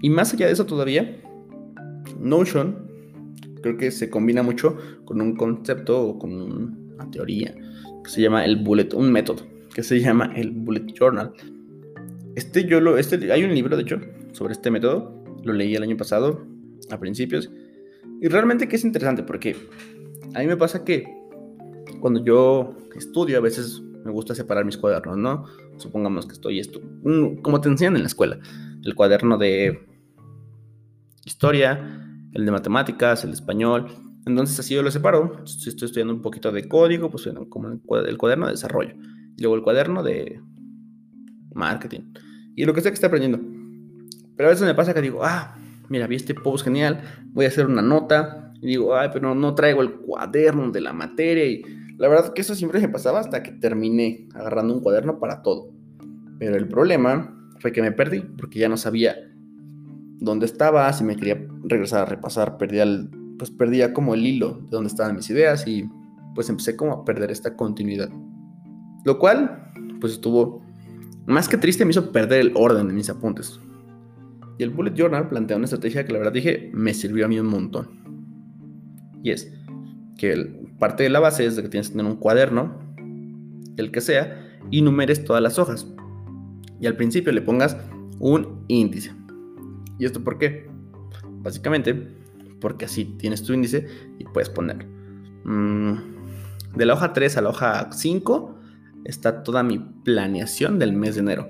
Y 0.00 0.10
más 0.10 0.34
allá 0.34 0.46
de 0.46 0.52
eso 0.52 0.66
todavía, 0.66 1.20
Notion 2.18 2.90
creo 3.62 3.76
que 3.76 3.90
se 3.90 4.10
combina 4.10 4.42
mucho 4.42 4.76
con 5.04 5.20
un 5.20 5.36
concepto 5.36 6.02
o 6.02 6.18
con 6.18 6.32
una 6.32 7.10
teoría 7.10 7.54
que 8.04 8.10
se 8.10 8.20
llama 8.20 8.44
el 8.44 8.56
bullet, 8.56 8.92
un 8.94 9.12
método 9.12 9.46
que 9.74 9.82
se 9.82 10.00
llama 10.00 10.32
el 10.36 10.50
bullet 10.50 10.92
journal. 10.92 11.32
Este 12.34 12.64
yo 12.64 12.80
lo, 12.80 12.98
este, 12.98 13.32
hay 13.32 13.44
un 13.44 13.54
libro 13.54 13.76
de 13.76 13.82
hecho 13.82 14.00
sobre 14.32 14.52
este 14.52 14.70
método, 14.70 15.24
lo 15.44 15.52
leí 15.52 15.74
el 15.74 15.82
año 15.82 15.96
pasado 15.96 16.44
a 16.90 16.98
principios 16.98 17.50
y 18.20 18.28
realmente 18.28 18.68
que 18.68 18.76
es 18.76 18.84
interesante 18.84 19.22
porque 19.22 19.56
a 20.34 20.40
mí 20.40 20.46
me 20.46 20.56
pasa 20.56 20.84
que 20.84 21.21
cuando 22.02 22.24
yo 22.24 22.76
estudio 22.96 23.38
a 23.38 23.40
veces 23.40 23.80
me 24.04 24.10
gusta 24.10 24.34
separar 24.34 24.64
mis 24.64 24.76
cuadernos, 24.76 25.16
¿no? 25.16 25.44
Supongamos 25.76 26.26
que 26.26 26.32
estoy 26.32 26.58
esto, 26.58 26.82
como 27.42 27.60
te 27.60 27.68
enseñan 27.68 27.94
en 27.94 28.02
la 28.02 28.08
escuela, 28.08 28.40
el 28.82 28.96
cuaderno 28.96 29.38
de 29.38 29.86
historia, 31.24 32.04
el 32.32 32.44
de 32.44 32.50
matemáticas, 32.50 33.22
el 33.22 33.30
español. 33.30 33.86
Entonces 34.26 34.58
así 34.58 34.74
yo 34.74 34.82
lo 34.82 34.90
separo. 34.90 35.46
Si 35.46 35.68
estoy 35.68 35.86
estudiando 35.86 36.12
un 36.12 36.22
poquito 36.22 36.50
de 36.50 36.66
código, 36.66 37.08
pues 37.08 37.28
como 37.48 37.68
el 37.68 38.18
cuaderno 38.18 38.46
de 38.46 38.52
desarrollo. 38.52 38.94
Y 39.36 39.42
luego 39.42 39.54
el 39.54 39.62
cuaderno 39.62 40.02
de 40.02 40.40
marketing. 41.54 42.12
Y 42.56 42.64
lo 42.64 42.74
que 42.74 42.80
sea 42.80 42.90
que 42.90 42.94
esté 42.94 43.06
aprendiendo. 43.06 43.38
Pero 44.36 44.48
a 44.48 44.50
veces 44.50 44.66
me 44.66 44.74
pasa 44.74 44.92
que 44.92 45.02
digo, 45.02 45.20
ah, 45.22 45.56
mira, 45.88 46.08
vi 46.08 46.16
este 46.16 46.34
post 46.34 46.64
genial, 46.64 47.00
voy 47.28 47.44
a 47.44 47.48
hacer 47.48 47.66
una 47.66 47.82
nota. 47.82 48.52
Y 48.60 48.66
digo, 48.66 48.96
ay, 48.96 49.10
pero 49.12 49.36
no 49.36 49.54
traigo 49.54 49.82
el 49.82 49.92
cuaderno 49.92 50.72
de 50.72 50.80
la 50.80 50.92
materia. 50.92 51.44
Y 51.44 51.62
la 51.98 52.08
verdad 52.08 52.32
que 52.32 52.42
eso 52.42 52.54
siempre 52.54 52.80
me 52.80 52.88
pasaba 52.88 53.20
hasta 53.20 53.42
que 53.42 53.52
terminé 53.52 54.28
agarrando 54.34 54.74
un 54.74 54.80
cuaderno 54.80 55.18
para 55.18 55.42
todo. 55.42 55.72
Pero 56.38 56.56
el 56.56 56.68
problema 56.68 57.36
fue 57.60 57.72
que 57.72 57.82
me 57.82 57.92
perdí 57.92 58.20
porque 58.20 58.58
ya 58.58 58.68
no 58.68 58.76
sabía 58.76 59.14
dónde 60.18 60.46
estaba, 60.46 60.92
si 60.92 61.04
me 61.04 61.16
quería 61.16 61.46
regresar 61.64 62.02
a 62.02 62.04
repasar, 62.06 62.58
perdía, 62.58 62.84
el, 62.84 63.10
pues 63.38 63.50
perdía 63.50 63.92
como 63.92 64.14
el 64.14 64.26
hilo 64.26 64.60
de 64.62 64.70
dónde 64.70 64.88
estaban 64.88 65.16
mis 65.16 65.28
ideas 65.30 65.66
y 65.66 65.88
pues 66.34 66.48
empecé 66.48 66.76
como 66.76 66.92
a 66.92 67.04
perder 67.04 67.30
esta 67.30 67.56
continuidad. 67.56 68.08
Lo 69.04 69.18
cual, 69.18 69.72
pues 70.00 70.14
estuvo 70.14 70.62
más 71.26 71.48
que 71.48 71.56
triste, 71.56 71.84
me 71.84 71.90
hizo 71.90 72.10
perder 72.10 72.40
el 72.40 72.52
orden 72.54 72.88
de 72.88 72.94
mis 72.94 73.10
apuntes. 73.10 73.60
Y 74.58 74.62
el 74.62 74.70
Bullet 74.70 74.94
Journal 74.94 75.28
plantea 75.28 75.56
una 75.56 75.64
estrategia 75.64 76.04
que 76.04 76.12
la 76.12 76.18
verdad 76.18 76.32
dije 76.32 76.70
me 76.72 76.94
sirvió 76.94 77.26
a 77.26 77.28
mí 77.28 77.38
un 77.38 77.46
montón. 77.46 77.88
Y 79.22 79.30
es 79.30 79.52
que 80.18 80.50
parte 80.78 81.02
de 81.02 81.10
la 81.10 81.20
base 81.20 81.46
es 81.46 81.56
que 81.56 81.68
tienes 81.68 81.88
que 81.88 81.96
tener 81.96 82.10
un 82.10 82.18
cuaderno, 82.18 82.78
el 83.76 83.90
que 83.90 84.00
sea, 84.00 84.48
y 84.70 84.82
numeres 84.82 85.24
todas 85.24 85.42
las 85.42 85.58
hojas. 85.58 85.86
Y 86.80 86.86
al 86.86 86.96
principio 86.96 87.32
le 87.32 87.42
pongas 87.42 87.76
un 88.18 88.64
índice. 88.68 89.12
¿Y 89.98 90.04
esto 90.04 90.22
por 90.22 90.38
qué? 90.38 90.68
Básicamente 91.42 92.08
porque 92.60 92.84
así 92.84 93.04
tienes 93.04 93.42
tu 93.42 93.52
índice 93.52 93.86
y 94.18 94.24
puedes 94.24 94.48
poner. 94.48 94.86
Mm, 95.44 95.96
de 96.76 96.86
la 96.86 96.94
hoja 96.94 97.12
3 97.12 97.36
a 97.36 97.42
la 97.42 97.50
hoja 97.50 97.90
5 97.92 98.58
está 99.04 99.42
toda 99.42 99.62
mi 99.62 99.78
planeación 99.78 100.78
del 100.78 100.92
mes 100.92 101.16
de 101.16 101.20
enero. 101.20 101.48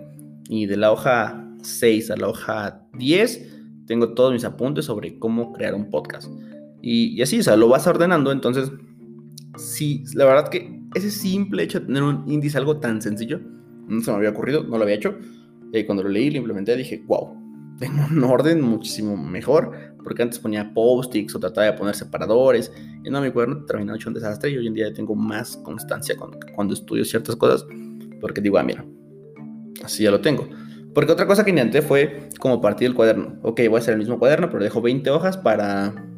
Y 0.48 0.66
de 0.66 0.76
la 0.76 0.90
hoja 0.90 1.46
6 1.62 2.10
a 2.10 2.16
la 2.16 2.28
hoja 2.28 2.82
10 2.94 3.86
tengo 3.86 4.14
todos 4.14 4.32
mis 4.32 4.44
apuntes 4.44 4.86
sobre 4.86 5.18
cómo 5.18 5.52
crear 5.52 5.74
un 5.74 5.90
podcast. 5.90 6.30
Y, 6.82 7.16
y 7.16 7.22
así, 7.22 7.40
o 7.40 7.42
sea, 7.42 7.56
lo 7.56 7.68
vas 7.68 7.86
ordenando. 7.86 8.32
Entonces, 8.32 8.70
sí, 9.56 10.04
la 10.14 10.24
verdad 10.26 10.48
que 10.48 10.82
ese 10.94 11.10
simple 11.10 11.62
hecho 11.62 11.80
de 11.80 11.86
tener 11.86 12.02
un 12.02 12.24
índice, 12.30 12.58
algo 12.58 12.78
tan 12.78 13.00
sencillo, 13.00 13.40
no 13.88 14.00
se 14.02 14.10
me 14.10 14.18
había 14.18 14.30
ocurrido, 14.30 14.64
no 14.64 14.76
lo 14.76 14.84
había 14.84 14.96
hecho. 14.96 15.16
Y 15.72 15.84
cuando 15.84 16.02
lo 16.02 16.10
leí, 16.10 16.30
lo 16.30 16.38
implementé, 16.38 16.76
dije, 16.76 17.02
wow, 17.06 17.34
tengo 17.78 18.04
un 18.10 18.22
orden 18.24 18.60
muchísimo 18.60 19.16
mejor, 19.16 19.72
porque 20.04 20.22
antes 20.22 20.38
ponía 20.38 20.72
post-its 20.74 21.34
o 21.34 21.40
trataba 21.40 21.66
de 21.66 21.72
poner 21.74 21.94
separadores, 21.94 22.72
y 23.04 23.10
no, 23.10 23.20
mi 23.20 23.30
cuaderno 23.30 23.64
terminó 23.64 23.94
hecho 23.94 24.10
un 24.10 24.14
desastre 24.14 24.50
y 24.50 24.58
hoy 24.58 24.66
en 24.66 24.74
día 24.74 24.92
tengo 24.92 25.14
más 25.14 25.56
constancia 25.58 26.16
cuando, 26.16 26.38
cuando 26.54 26.74
estudio 26.74 27.04
ciertas 27.04 27.36
cosas, 27.36 27.66
porque 28.20 28.40
digo, 28.40 28.58
ah, 28.58 28.62
mira, 28.62 28.84
así 29.82 30.04
ya 30.04 30.10
lo 30.10 30.20
tengo. 30.20 30.48
Porque 30.94 31.10
otra 31.10 31.26
cosa 31.26 31.42
que 31.42 31.50
intenté 31.50 31.80
fue 31.80 32.28
como 32.38 32.60
partir 32.60 32.86
el 32.86 32.94
cuaderno. 32.94 33.38
Ok, 33.42 33.60
voy 33.68 33.76
a 33.76 33.78
hacer 33.78 33.94
el 33.94 33.98
mismo 33.98 34.18
cuaderno, 34.18 34.50
pero 34.50 34.62
dejo 34.62 34.82
20 34.82 35.08
hojas 35.10 35.38
para 35.38 36.11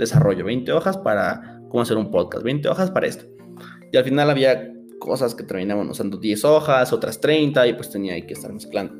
desarrollo, 0.00 0.44
20 0.44 0.72
hojas 0.72 0.96
para 0.98 1.60
cómo 1.68 1.82
hacer 1.82 1.96
un 1.96 2.10
podcast, 2.10 2.44
20 2.44 2.68
hojas 2.68 2.90
para 2.90 3.06
esto. 3.06 3.24
Y 3.92 3.96
al 3.96 4.04
final 4.04 4.30
había 4.30 4.72
cosas 4.98 5.34
que 5.34 5.44
terminaban 5.44 5.88
usando 5.88 6.18
10 6.18 6.44
hojas, 6.44 6.92
otras 6.92 7.20
30, 7.20 7.66
y 7.68 7.74
pues 7.74 7.90
tenía 7.90 8.20
que 8.26 8.34
estar 8.34 8.52
mezclando. 8.52 8.94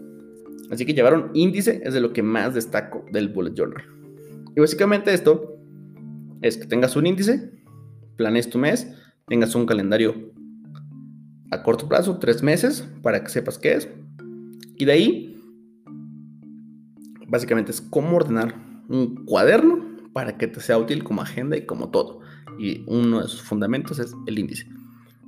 Así 0.70 0.86
que 0.86 0.94
llevar 0.94 1.14
un 1.14 1.30
índice 1.34 1.80
es 1.84 1.94
de 1.94 2.00
lo 2.00 2.12
que 2.12 2.22
más 2.22 2.54
destaco 2.54 3.04
del 3.12 3.28
bullet 3.28 3.54
journal. 3.54 3.82
Y 4.56 4.60
básicamente 4.60 5.12
esto 5.12 5.58
es 6.42 6.56
que 6.56 6.66
tengas 6.66 6.96
un 6.96 7.06
índice, 7.06 7.50
planees 8.16 8.48
tu 8.48 8.58
mes, 8.58 8.88
tengas 9.26 9.54
un 9.54 9.66
calendario 9.66 10.32
a 11.50 11.62
corto 11.62 11.88
plazo, 11.88 12.18
tres 12.18 12.42
meses, 12.42 12.88
para 13.02 13.22
que 13.22 13.30
sepas 13.30 13.58
qué 13.58 13.74
es. 13.74 13.88
Y 14.76 14.84
de 14.84 14.92
ahí, 14.92 15.40
básicamente 17.26 17.72
es 17.72 17.80
cómo 17.80 18.16
ordenar 18.16 18.54
un 18.88 19.24
cuaderno 19.24 19.89
para 20.12 20.36
que 20.36 20.46
te 20.46 20.60
sea 20.60 20.78
útil 20.78 21.04
como 21.04 21.22
agenda 21.22 21.56
y 21.56 21.66
como 21.66 21.90
todo. 21.90 22.20
Y 22.58 22.84
uno 22.86 23.22
de 23.22 23.28
sus 23.28 23.42
fundamentos 23.42 23.98
es 23.98 24.12
el 24.26 24.38
índice. 24.38 24.66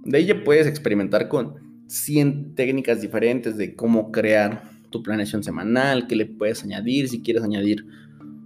De 0.05 0.25
ya 0.25 0.43
puedes 0.43 0.67
experimentar 0.67 1.29
con 1.29 1.55
100 1.87 2.55
técnicas 2.55 3.01
diferentes 3.01 3.57
de 3.57 3.75
cómo 3.77 4.11
crear 4.11 4.71
tu 4.91 5.03
planeación 5.03 5.43
semanal, 5.43 6.07
qué 6.07 6.17
le 6.17 6.27
puedes 6.27 6.63
añadir, 6.65 7.09
si 7.09 7.23
quieres 7.23 7.43
añadir 7.43 7.87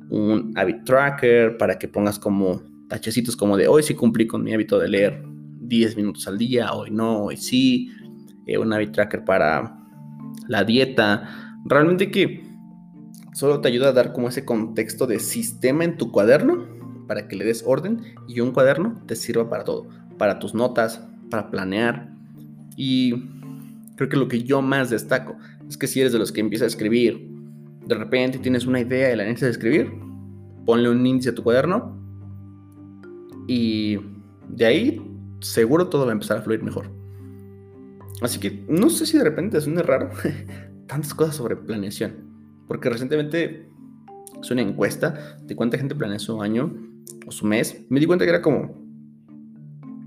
un 0.09 0.53
habit 0.57 0.85
tracker 0.85 1.57
para 1.57 1.79
que 1.79 1.89
pongas 1.89 2.19
como 2.19 2.63
tachecitos 2.89 3.37
como 3.37 3.57
de 3.57 3.67
hoy 3.67 3.83
sí 3.83 3.95
cumplí 3.95 4.27
con 4.27 4.45
mi 4.45 4.55
hábito 4.55 4.79
de 4.79 4.89
leer 4.89 5.23
10 5.61 5.97
minutos 5.97 6.29
al 6.29 6.39
día, 6.39 6.73
hoy 6.73 6.91
no, 6.91 7.25
hoy 7.25 7.37
sí, 7.37 7.91
eh, 8.47 8.59
un 8.59 8.73
habit 8.73 8.93
tracker 8.93 9.25
para 9.25 9.77
la 10.47 10.65
dieta, 10.65 11.61
realmente 11.65 12.11
que 12.11 12.46
solo 13.37 13.61
te 13.61 13.69
ayuda 13.69 13.89
a 13.89 13.93
dar 13.93 14.15
como 14.15 14.29
ese 14.29 14.47
contexto 14.47 15.07
de 15.07 15.21
sistema 15.21 15.85
en 15.85 15.99
tu 15.99 16.11
cuaderno 16.11 16.65
para 17.07 17.29
que 17.29 17.37
le 17.37 17.45
des 17.45 17.65
orden 17.67 18.01
y 18.27 18.41
un 18.41 18.53
cuaderno 18.53 19.03
te 19.05 19.15
sirva 19.15 19.51
para 19.51 19.63
todo, 19.63 19.87
para 20.17 20.39
tus 20.39 20.55
notas, 20.55 21.03
para 21.29 21.51
planear 21.51 22.15
y 22.79 23.29
creo 23.97 24.09
que 24.09 24.17
lo 24.17 24.29
que 24.29 24.43
yo 24.43 24.63
más 24.63 24.89
destaco 24.89 25.37
es 25.69 25.77
que 25.77 25.87
si 25.87 26.01
eres 26.01 26.15
de 26.15 26.19
los 26.19 26.33
que 26.33 26.41
empieza 26.41 26.65
a 26.65 26.69
escribir, 26.69 27.29
de 27.85 27.95
repente 27.95 28.39
tienes 28.39 28.65
una 28.65 28.81
idea 28.81 29.13
y 29.13 29.17
la 29.17 29.25
necesitas 29.25 29.51
escribir, 29.51 29.93
ponle 30.65 30.89
un 30.89 31.07
índice 31.07 31.29
a 31.29 31.35
tu 31.35 31.43
cuaderno 31.43 31.95
y 33.47 33.99
de 34.49 34.65
ahí 34.65 35.11
seguro 35.41 35.89
todo 35.89 36.07
va 36.07 36.13
a 36.13 36.15
empezar 36.15 36.39
a 36.39 36.41
fluir 36.41 36.63
mejor. 36.63 36.91
Así 38.23 38.41
que 38.41 38.65
no 38.67 38.89
sé 38.89 39.05
si 39.05 39.19
de 39.19 39.25
repente 39.25 39.61
suena 39.61 39.83
raro 39.83 40.09
tantas 40.87 41.13
cosas 41.13 41.37
sobre 41.37 41.55
planeación, 41.55 42.26
porque 42.67 42.89
recientemente 42.91 43.69
es 44.41 44.51
una 44.51 44.63
encuesta 44.63 45.39
de 45.43 45.57
cuánta 45.57 45.79
gente 45.79 45.95
planea 45.95 46.19
su 46.19 46.41
año 46.41 46.73
o 47.27 47.31
su 47.31 47.47
mes. 47.47 47.85
Me 47.89 48.01
di 48.01 48.07
cuenta 48.07 48.25
que 48.25 48.31
era 48.31 48.43
como 48.43 48.75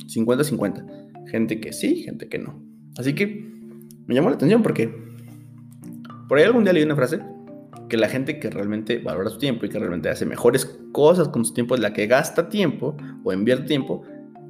50-50. 0.06 1.28
Gente 1.28 1.60
que 1.60 1.74
sí, 1.74 2.04
gente 2.04 2.28
que 2.28 2.39
no. 2.39 2.62
Así 2.98 3.13
que 3.13 3.50
me 4.08 4.16
llamó 4.16 4.30
la 4.30 4.36
atención 4.36 4.63
porque 4.63 4.94
por 6.28 6.38
ahí 6.38 6.44
algún 6.44 6.63
día 6.63 6.74
leí 6.74 6.84
una 6.84 6.96
frase 6.96 7.22
que 7.89 7.98
la 7.98 8.08
gente 8.08 8.39
que 8.39 8.50
realmente 8.50 9.00
valora 9.00 9.30
su 9.30 9.39
tiempo 9.39 9.66
y 9.66 9.70
que 9.70 9.80
realmente 9.80 10.10
hace 10.10 10.25
mejores 10.25 10.66
cosas 10.92 11.28
con 11.30 11.44
su 11.44 11.54
tiempo 11.54 11.75
es 11.75 11.82
la 11.82 11.92
que 11.92 12.08
gasta 12.08 12.50
tiempo 12.50 12.96
o 13.24 13.34
invierte 13.34 13.66
tiempo 13.66 14.04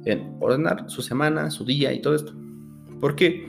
en 0.04 0.36
ordenar 0.40 0.84
su 0.88 1.02
semana, 1.02 1.50
su 1.50 1.64
día 1.64 1.92
y 1.92 2.00
todo 2.00 2.14
esto. 2.14 2.34
Porque 3.00 3.48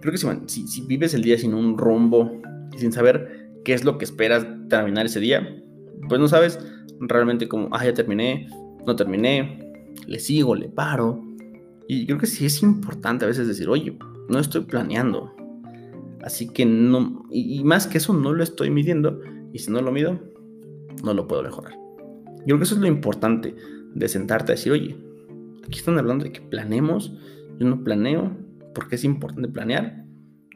creo 0.00 0.12
que 0.12 0.18
si, 0.48 0.66
si, 0.66 0.82
vives 0.82 1.14
el 1.14 1.22
día 1.22 1.38
sin 1.38 1.54
un 1.54 1.78
rumbo 1.78 2.40
y 2.74 2.78
sin 2.78 2.92
saber 2.92 3.37
qué 3.68 3.74
es 3.74 3.84
lo 3.84 3.98
que 3.98 4.06
esperas 4.06 4.46
terminar 4.70 5.04
ese 5.04 5.20
día, 5.20 5.62
pues 6.08 6.18
no 6.18 6.26
sabes 6.26 6.58
realmente 7.00 7.48
cómo, 7.48 7.68
ah, 7.70 7.84
ya 7.84 7.92
terminé, 7.92 8.48
no 8.86 8.96
terminé, 8.96 9.60
le 10.06 10.18
sigo, 10.20 10.54
le 10.54 10.70
paro. 10.70 11.22
Y 11.86 12.06
creo 12.06 12.16
que 12.16 12.26
sí 12.26 12.46
es 12.46 12.62
importante 12.62 13.26
a 13.26 13.28
veces 13.28 13.46
decir, 13.46 13.68
oye, 13.68 13.98
no 14.30 14.38
estoy 14.38 14.62
planeando, 14.62 15.34
Así 16.22 16.48
que 16.48 16.64
no, 16.64 17.26
y, 17.30 17.62
más 17.62 17.86
que 17.86 17.98
eso 17.98 18.14
no 18.14 18.32
lo 18.32 18.42
estoy 18.42 18.70
midiendo, 18.70 19.20
y 19.52 19.58
si 19.58 19.70
no 19.70 19.82
lo 19.82 19.92
mido, 19.92 20.18
no 21.04 21.12
lo 21.12 21.28
puedo 21.28 21.42
mejorar. 21.42 21.74
Yo 22.38 22.46
creo 22.46 22.58
que 22.60 22.64
eso 22.64 22.74
es 22.74 22.80
lo 22.80 22.86
importante 22.86 23.54
de 23.94 24.08
sentarte 24.08 24.52
a 24.52 24.54
decir, 24.54 24.72
oye, 24.72 24.96
aquí 25.66 25.78
están 25.78 25.98
hablando 25.98 26.24
de 26.24 26.32
que 26.32 26.40
planeemos, 26.40 27.12
yo 27.58 27.68
no 27.68 27.84
planeo, 27.84 28.34
porque 28.74 28.94
es 28.94 29.04
importante 29.04 29.46
planear. 29.46 30.06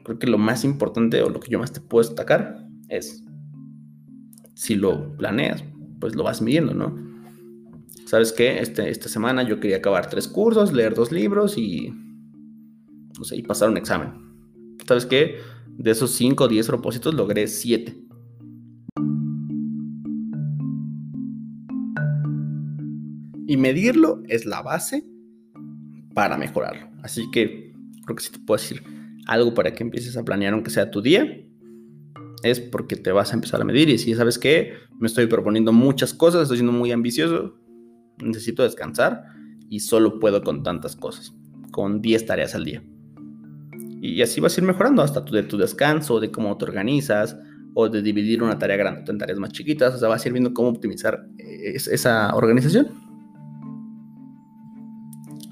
Creo 0.02 0.18
que 0.18 0.28
lo 0.28 0.38
más 0.38 0.64
importante 0.64 1.22
o 1.22 1.28
lo 1.28 1.40
que 1.40 1.50
yo 1.50 1.58
más 1.58 1.72
te 1.72 1.82
puedo 1.82 2.08
destacar 2.08 2.71
es 2.96 3.24
si 4.54 4.76
lo 4.76 5.16
planeas, 5.16 5.64
pues 5.98 6.14
lo 6.14 6.24
vas 6.24 6.42
midiendo, 6.42 6.74
¿no? 6.74 6.96
¿Sabes 8.06 8.32
qué? 8.32 8.60
Este, 8.60 8.90
esta 8.90 9.08
semana 9.08 9.42
yo 9.42 9.58
quería 9.58 9.78
acabar 9.78 10.08
tres 10.08 10.28
cursos, 10.28 10.72
leer 10.72 10.94
dos 10.94 11.10
libros 11.10 11.56
y, 11.56 11.92
no 13.18 13.24
sé, 13.24 13.36
y 13.36 13.42
pasar 13.42 13.70
un 13.70 13.76
examen. 13.76 14.12
¿Sabes 14.86 15.06
qué? 15.06 15.38
De 15.66 15.90
esos 15.90 16.10
5 16.12 16.44
o 16.44 16.48
10 16.48 16.66
propósitos 16.66 17.14
logré 17.14 17.48
7. 17.48 17.96
Y 23.46 23.56
medirlo 23.56 24.22
es 24.28 24.46
la 24.46 24.62
base 24.62 25.04
para 26.14 26.36
mejorarlo. 26.36 26.88
Así 27.02 27.30
que 27.30 27.74
creo 28.04 28.16
que 28.16 28.22
si 28.22 28.32
te 28.32 28.38
puedo 28.38 28.60
decir 28.60 28.82
algo 29.26 29.54
para 29.54 29.72
que 29.72 29.82
empieces 29.82 30.16
a 30.16 30.24
planear, 30.24 30.52
aunque 30.52 30.70
sea 30.70 30.90
tu 30.90 31.00
día, 31.00 31.42
es 32.42 32.60
porque 32.60 32.96
te 32.96 33.12
vas 33.12 33.32
a 33.32 33.34
empezar 33.34 33.60
a 33.60 33.64
medir. 33.64 33.88
Y 33.88 33.98
si 33.98 34.14
sabes 34.14 34.38
que 34.38 34.74
me 34.98 35.06
estoy 35.06 35.26
proponiendo 35.26 35.72
muchas 35.72 36.14
cosas, 36.14 36.42
estoy 36.42 36.58
siendo 36.58 36.72
muy 36.72 36.92
ambicioso, 36.92 37.58
necesito 38.18 38.62
descansar 38.62 39.24
y 39.68 39.80
solo 39.80 40.18
puedo 40.18 40.42
con 40.42 40.62
tantas 40.62 40.96
cosas, 40.96 41.34
con 41.70 42.02
10 42.02 42.26
tareas 42.26 42.54
al 42.54 42.64
día. 42.64 42.82
Y 44.00 44.20
así 44.20 44.40
vas 44.40 44.56
a 44.56 44.60
ir 44.60 44.66
mejorando 44.66 45.02
hasta 45.02 45.24
tu, 45.24 45.32
de 45.32 45.44
tu 45.44 45.56
descanso, 45.56 46.18
de 46.18 46.30
cómo 46.30 46.56
te 46.58 46.64
organizas, 46.64 47.36
o 47.74 47.88
de 47.88 48.02
dividir 48.02 48.42
una 48.42 48.58
tarea 48.58 48.76
grande 48.76 49.10
en 49.10 49.18
tareas 49.18 49.38
más 49.38 49.52
chiquitas. 49.52 49.94
O 49.94 49.98
sea, 49.98 50.08
vas 50.08 50.24
a 50.24 50.28
ir 50.28 50.32
viendo 50.32 50.52
cómo 50.52 50.68
optimizar 50.68 51.26
eh, 51.38 51.74
esa 51.74 52.34
organización. 52.34 52.88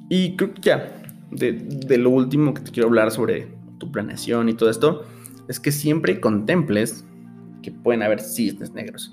Y 0.08 0.36
creo 0.36 0.52
que 0.54 0.60
ya, 0.60 1.02
de, 1.30 1.52
de, 1.52 1.98
lo 1.98 2.10
último 2.10 2.52
que 2.52 2.62
te 2.62 2.72
quiero 2.72 2.88
hablar 2.88 3.12
sobre 3.12 3.48
tu 3.78 3.92
planeación 3.92 4.48
y 4.48 4.54
todo 4.54 4.68
esto, 4.68 5.04
es 5.50 5.58
que 5.58 5.72
siempre 5.72 6.20
contemples 6.20 7.04
que 7.60 7.72
pueden 7.72 8.04
haber 8.04 8.20
cisnes 8.20 8.72
negros. 8.72 9.12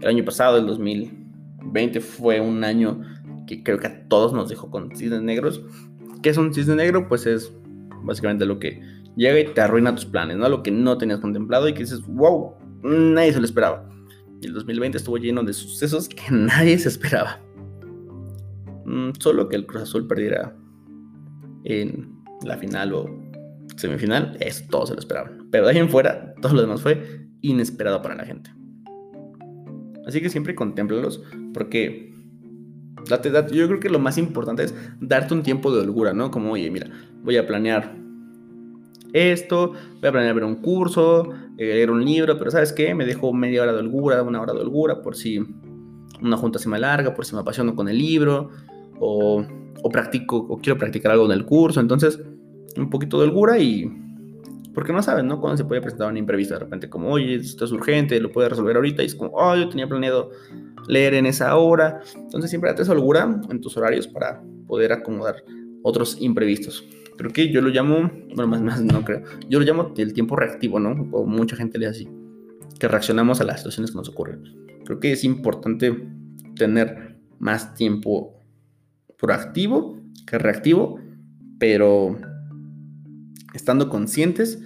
El 0.00 0.08
año 0.08 0.24
pasado, 0.24 0.58
el 0.58 0.66
2020, 0.66 2.00
fue 2.00 2.40
un 2.40 2.64
año 2.64 3.00
que 3.46 3.62
creo 3.62 3.78
que 3.78 3.86
a 3.86 4.08
todos 4.08 4.32
nos 4.32 4.48
dejó 4.48 4.72
con 4.72 4.90
cisnes 4.96 5.22
negros. 5.22 5.62
¿Qué 6.20 6.30
es 6.30 6.36
un 6.36 6.52
cisne 6.52 6.74
negro? 6.74 7.06
Pues 7.06 7.26
es 7.26 7.52
básicamente 8.02 8.44
lo 8.44 8.58
que 8.58 8.82
llega 9.14 9.38
y 9.38 9.54
te 9.54 9.60
arruina 9.60 9.94
tus 9.94 10.04
planes, 10.04 10.36
¿no? 10.36 10.48
Lo 10.48 10.64
que 10.64 10.72
no 10.72 10.98
tenías 10.98 11.20
contemplado 11.20 11.68
y 11.68 11.74
que 11.74 11.84
dices, 11.84 12.04
wow, 12.08 12.54
nadie 12.82 13.32
se 13.32 13.38
lo 13.38 13.44
esperaba. 13.44 13.88
Y 14.42 14.46
el 14.46 14.54
2020 14.54 14.98
estuvo 14.98 15.16
lleno 15.16 15.44
de 15.44 15.52
sucesos 15.52 16.08
que 16.08 16.24
nadie 16.32 16.76
se 16.76 16.88
esperaba. 16.88 17.38
Mm, 18.84 19.10
solo 19.20 19.48
que 19.48 19.54
el 19.54 19.64
Cruz 19.64 19.82
Azul 19.82 20.08
perdiera 20.08 20.56
en 21.62 22.18
la 22.42 22.56
final 22.56 22.94
o 22.94 23.17
semifinal, 23.78 24.36
eso 24.40 24.64
todos 24.70 24.90
se 24.90 24.94
lo 24.94 25.00
esperaban. 25.00 25.48
Pero 25.50 25.66
de 25.66 25.72
ahí 25.72 25.78
en 25.78 25.88
fuera, 25.88 26.34
todo 26.42 26.54
lo 26.54 26.60
demás 26.60 26.82
fue 26.82 27.28
inesperado 27.40 28.02
para 28.02 28.14
la 28.14 28.24
gente. 28.24 28.50
Así 30.06 30.20
que 30.20 30.30
siempre 30.30 30.54
contémplalos 30.54 31.22
porque 31.52 32.08
yo 33.52 33.68
creo 33.68 33.80
que 33.80 33.88
lo 33.88 33.98
más 33.98 34.18
importante 34.18 34.64
es 34.64 34.74
darte 35.00 35.34
un 35.34 35.42
tiempo 35.42 35.72
de 35.72 35.80
holgura, 35.80 36.12
¿no? 36.12 36.30
Como, 36.30 36.52
oye, 36.52 36.70
mira, 36.70 36.90
voy 37.22 37.36
a 37.36 37.46
planear 37.46 37.96
esto, 39.12 39.72
voy 40.00 40.08
a 40.08 40.12
planear 40.12 40.34
ver 40.34 40.44
un 40.44 40.56
curso, 40.56 41.30
eh, 41.56 41.66
leer 41.66 41.90
un 41.90 42.04
libro, 42.04 42.36
pero 42.38 42.50
¿sabes 42.50 42.72
qué? 42.72 42.94
Me 42.94 43.06
dejo 43.06 43.32
media 43.32 43.62
hora 43.62 43.72
de 43.72 43.78
holgura, 43.78 44.22
una 44.22 44.40
hora 44.40 44.52
de 44.52 44.60
holgura, 44.60 45.00
por 45.00 45.16
si 45.16 45.38
una 46.20 46.36
junta 46.36 46.58
se 46.58 46.68
me 46.68 46.78
larga, 46.78 47.14
por 47.14 47.24
si 47.24 47.34
me 47.34 47.40
apasiono 47.40 47.74
con 47.74 47.88
el 47.88 47.98
libro, 47.98 48.50
o, 49.00 49.44
o 49.82 49.88
practico, 49.90 50.36
o 50.36 50.58
quiero 50.58 50.78
practicar 50.78 51.12
algo 51.12 51.26
en 51.26 51.32
el 51.32 51.44
curso, 51.44 51.80
entonces 51.80 52.20
un 52.78 52.90
poquito 52.90 53.18
de 53.18 53.28
holgura 53.28 53.58
y... 53.58 53.90
Porque 54.74 54.92
no 54.92 55.02
sabes, 55.02 55.24
¿no? 55.24 55.40
Cuando 55.40 55.56
se 55.56 55.64
puede 55.64 55.80
presentar 55.80 56.08
un 56.08 56.16
imprevisto 56.16 56.54
de 56.54 56.60
repente, 56.60 56.88
como, 56.88 57.10
oye, 57.10 57.34
esto 57.34 57.64
es 57.64 57.72
urgente, 57.72 58.20
lo 58.20 58.30
puedes 58.30 58.50
resolver 58.50 58.76
ahorita, 58.76 59.02
y 59.02 59.06
es 59.06 59.14
como, 59.14 59.32
oh, 59.34 59.56
yo 59.56 59.68
tenía 59.68 59.88
planeado 59.88 60.30
leer 60.86 61.14
en 61.14 61.26
esa 61.26 61.56
hora. 61.56 62.00
Entonces 62.14 62.50
siempre 62.50 62.70
date 62.70 62.82
esa 62.82 62.92
holgura 62.92 63.40
en 63.50 63.60
tus 63.60 63.76
horarios 63.76 64.06
para 64.06 64.40
poder 64.66 64.92
acomodar 64.92 65.42
otros 65.82 66.16
imprevistos. 66.20 66.84
Creo 67.16 67.32
que 67.32 67.50
yo 67.50 67.60
lo 67.60 67.70
llamo, 67.70 68.10
bueno, 68.36 68.46
más, 68.46 68.62
más 68.62 68.80
no 68.80 69.04
creo, 69.04 69.22
yo 69.48 69.58
lo 69.58 69.64
llamo 69.64 69.92
el 69.96 70.12
tiempo 70.12 70.36
reactivo, 70.36 70.78
¿no? 70.78 71.08
O 71.10 71.26
mucha 71.26 71.56
gente 71.56 71.78
le 71.78 71.86
así, 71.86 72.08
que 72.78 72.86
reaccionamos 72.86 73.40
a 73.40 73.44
las 73.44 73.58
situaciones 73.58 73.90
que 73.90 73.96
nos 73.96 74.08
ocurren. 74.08 74.44
Creo 74.84 75.00
que 75.00 75.12
es 75.12 75.24
importante 75.24 76.06
tener 76.54 77.16
más 77.40 77.74
tiempo 77.74 78.40
proactivo 79.18 79.98
que 80.26 80.38
reactivo, 80.38 81.00
pero 81.58 82.16
estando 83.54 83.88
conscientes 83.88 84.62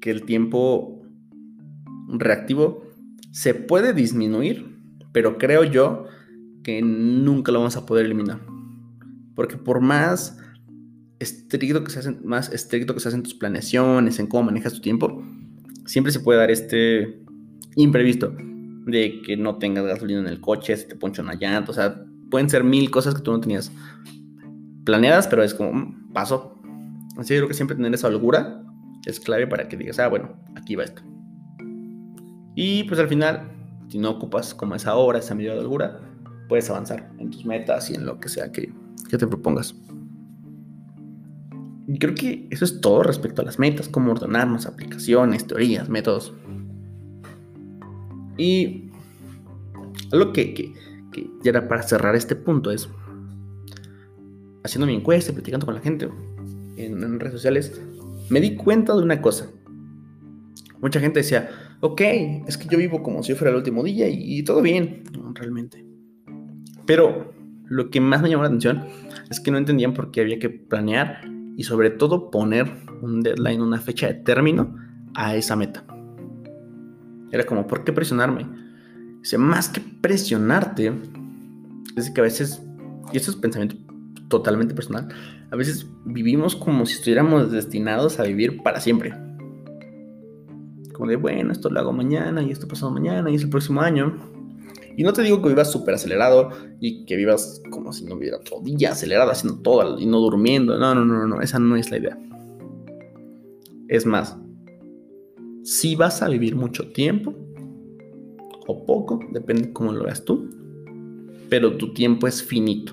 que 0.00 0.10
el 0.10 0.24
tiempo 0.24 1.02
reactivo 2.08 2.84
se 3.30 3.54
puede 3.54 3.92
disminuir, 3.92 4.78
pero 5.12 5.38
creo 5.38 5.64
yo 5.64 6.04
que 6.62 6.82
nunca 6.82 7.52
lo 7.52 7.60
vamos 7.60 7.76
a 7.76 7.86
poder 7.86 8.06
eliminar. 8.06 8.40
Porque 9.34 9.56
por 9.56 9.80
más 9.80 10.38
estricto 11.18 11.84
que 11.84 11.90
se 11.90 11.98
hacen, 12.00 12.20
más 12.24 12.52
estricto 12.52 12.94
que 12.94 13.00
se 13.00 13.08
hacen 13.08 13.22
tus 13.22 13.34
planeaciones, 13.34 14.18
en 14.18 14.26
cómo 14.26 14.44
manejas 14.44 14.74
tu 14.74 14.80
tiempo, 14.80 15.22
siempre 15.86 16.12
se 16.12 16.20
puede 16.20 16.38
dar 16.38 16.50
este 16.50 17.22
imprevisto 17.76 18.34
de 18.86 19.22
que 19.22 19.36
no 19.36 19.56
tengas 19.56 19.84
gasolina 19.84 20.20
en 20.20 20.26
el 20.28 20.40
coche, 20.40 20.76
se 20.76 20.86
te 20.86 20.96
poncha 20.96 21.22
una 21.22 21.34
llanta, 21.34 21.70
o 21.70 21.74
sea, 21.74 22.04
pueden 22.30 22.48
ser 22.48 22.64
mil 22.64 22.90
cosas 22.90 23.14
que 23.14 23.22
tú 23.22 23.32
no 23.32 23.40
tenías 23.40 23.72
planeadas, 24.84 25.28
pero 25.28 25.42
es 25.42 25.54
como, 25.54 25.72
mm, 25.72 26.12
paso. 26.12 26.57
Así 27.18 27.34
que 27.34 27.38
creo 27.38 27.48
que 27.48 27.54
siempre 27.54 27.76
tener 27.76 27.92
esa 27.92 28.06
holgura 28.06 28.62
es 29.04 29.18
clave 29.20 29.46
para 29.46 29.68
que 29.68 29.76
digas, 29.76 29.98
ah, 29.98 30.08
bueno, 30.08 30.36
aquí 30.54 30.76
va 30.76 30.84
esto. 30.84 31.02
Y 32.54 32.84
pues 32.84 33.00
al 33.00 33.08
final, 33.08 33.50
si 33.88 33.98
no 33.98 34.10
ocupas 34.10 34.54
como 34.54 34.74
esa 34.76 34.94
hora, 34.94 35.18
esa 35.18 35.34
medida 35.34 35.54
de 35.54 35.60
holgura, 35.60 36.00
puedes 36.48 36.70
avanzar 36.70 37.10
en 37.18 37.30
tus 37.30 37.44
metas 37.44 37.90
y 37.90 37.94
en 37.94 38.06
lo 38.06 38.20
que 38.20 38.28
sea 38.28 38.52
que, 38.52 38.72
que 39.10 39.18
te 39.18 39.26
propongas. 39.26 39.74
Y 41.88 41.98
creo 41.98 42.14
que 42.14 42.46
eso 42.50 42.64
es 42.64 42.80
todo 42.80 43.02
respecto 43.02 43.42
a 43.42 43.44
las 43.44 43.58
metas, 43.58 43.88
cómo 43.88 44.12
ordenarnos, 44.12 44.66
aplicaciones, 44.66 45.46
teorías, 45.46 45.88
métodos. 45.88 46.34
Y 48.36 48.90
algo 50.12 50.32
que, 50.32 50.54
que, 50.54 50.72
que 51.12 51.30
ya 51.42 51.50
era 51.50 51.66
para 51.66 51.82
cerrar 51.82 52.14
este 52.14 52.36
punto 52.36 52.70
es, 52.70 52.88
haciendo 54.62 54.86
mi 54.86 54.94
encuesta, 54.94 55.32
platicando 55.32 55.66
con 55.66 55.74
la 55.74 55.80
gente 55.80 56.08
en, 56.78 57.20
redes 57.20 57.34
sociales, 57.34 57.80
me 58.30 58.40
di 58.40 58.56
cuenta 58.56 58.94
de 58.94 59.02
una 59.02 59.20
cosa. 59.20 59.50
Mucha 60.80 61.00
gente 61.00 61.20
decía, 61.20 61.50
ok, 61.80 62.00
es 62.46 62.56
que 62.56 62.68
yo 62.68 62.78
vivo 62.78 63.02
como 63.02 63.22
si 63.22 63.34
fuera 63.34 63.50
el 63.50 63.56
último 63.56 63.82
día 63.82 64.08
y, 64.08 64.38
y 64.38 64.42
todo 64.44 64.62
bien, 64.62 65.04
realmente. 65.34 65.84
Pero 66.86 67.34
lo 67.68 67.90
que 67.90 68.00
más 68.00 68.22
me 68.22 68.30
llamó 68.30 68.42
la 68.42 68.48
atención 68.48 68.84
es 69.30 69.40
que 69.40 69.50
no 69.50 69.58
entendían 69.58 69.94
por 69.94 70.10
qué 70.10 70.20
había 70.20 70.38
que 70.38 70.50
planear 70.50 71.20
y 71.56 71.64
sobre 71.64 71.90
todo 71.90 72.30
poner 72.30 72.70
un 73.02 73.20
deadline, 73.20 73.60
una 73.60 73.78
fecha 73.78 74.06
de 74.06 74.14
término 74.14 74.74
a 75.14 75.34
esa 75.36 75.56
meta. 75.56 75.84
Era 77.30 77.44
como, 77.44 77.66
¿por 77.66 77.84
qué 77.84 77.92
presionarme? 77.92 78.46
Dice, 79.20 79.38
más 79.38 79.68
que 79.68 79.80
presionarte, 79.80 80.92
es 81.96 82.10
que 82.10 82.20
a 82.20 82.24
veces, 82.24 82.62
y 83.12 83.16
esto 83.16 83.30
es 83.30 83.36
pensamiento 83.36 83.76
totalmente 84.28 84.74
personal, 84.74 85.08
a 85.50 85.56
veces 85.56 85.86
vivimos 86.04 86.54
como 86.54 86.84
si 86.84 86.94
estuviéramos 86.94 87.50
destinados 87.50 88.20
a 88.20 88.24
vivir 88.24 88.62
para 88.62 88.80
siempre. 88.80 89.14
Como 90.92 91.08
de, 91.08 91.16
bueno, 91.16 91.52
esto 91.52 91.70
lo 91.70 91.80
hago 91.80 91.92
mañana 91.92 92.42
y 92.42 92.50
esto 92.50 92.68
pasado 92.68 92.90
mañana 92.90 93.30
y 93.30 93.36
es 93.36 93.42
el 93.42 93.50
próximo 93.50 93.80
año. 93.80 94.16
Y 94.96 95.04
no 95.04 95.12
te 95.12 95.22
digo 95.22 95.40
que 95.40 95.48
vivas 95.48 95.70
súper 95.70 95.94
acelerado 95.94 96.50
y 96.80 97.04
que 97.06 97.16
vivas 97.16 97.62
como 97.70 97.92
si 97.92 98.04
no 98.04 98.16
hubiera 98.16 98.40
todo 98.40 98.60
día 98.62 98.90
acelerado, 98.90 99.30
haciendo 99.30 99.60
todo 99.60 99.98
y 99.98 100.06
no 100.06 100.18
durmiendo. 100.18 100.76
No, 100.76 100.94
no, 100.94 101.04
no, 101.04 101.26
no, 101.26 101.40
esa 101.40 101.58
no 101.58 101.76
es 101.76 101.90
la 101.90 101.98
idea. 101.98 102.18
Es 103.86 104.04
más, 104.04 104.36
si 105.62 105.94
vas 105.94 106.20
a 106.20 106.28
vivir 106.28 106.56
mucho 106.56 106.90
tiempo 106.92 107.34
o 108.66 108.84
poco, 108.84 109.20
depende 109.30 109.72
cómo 109.72 109.92
lo 109.92 110.04
veas 110.04 110.24
tú, 110.24 110.50
pero 111.48 111.76
tu 111.76 111.94
tiempo 111.94 112.26
es 112.26 112.42
finito. 112.42 112.92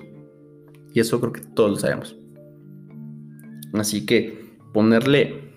Y 0.94 1.00
eso 1.00 1.20
creo 1.20 1.32
que 1.32 1.42
todos 1.54 1.70
lo 1.70 1.76
sabemos. 1.76 2.16
Así 3.80 4.06
que 4.06 4.56
ponerle 4.72 5.52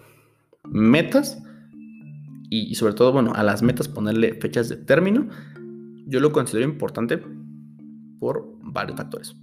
metas 0.63 1.41
y, 2.49 2.73
sobre 2.75 2.93
todo, 2.93 3.12
bueno, 3.12 3.34
a 3.36 3.43
las 3.43 3.62
metas 3.62 3.88
ponerle 3.88 4.34
fechas 4.34 4.69
de 4.69 4.77
término 4.77 5.29
yo 6.10 6.19
lo 6.19 6.32
considero 6.32 6.67
importante 6.67 7.21
por 8.19 8.58
varios 8.63 8.97
factores. 8.97 9.36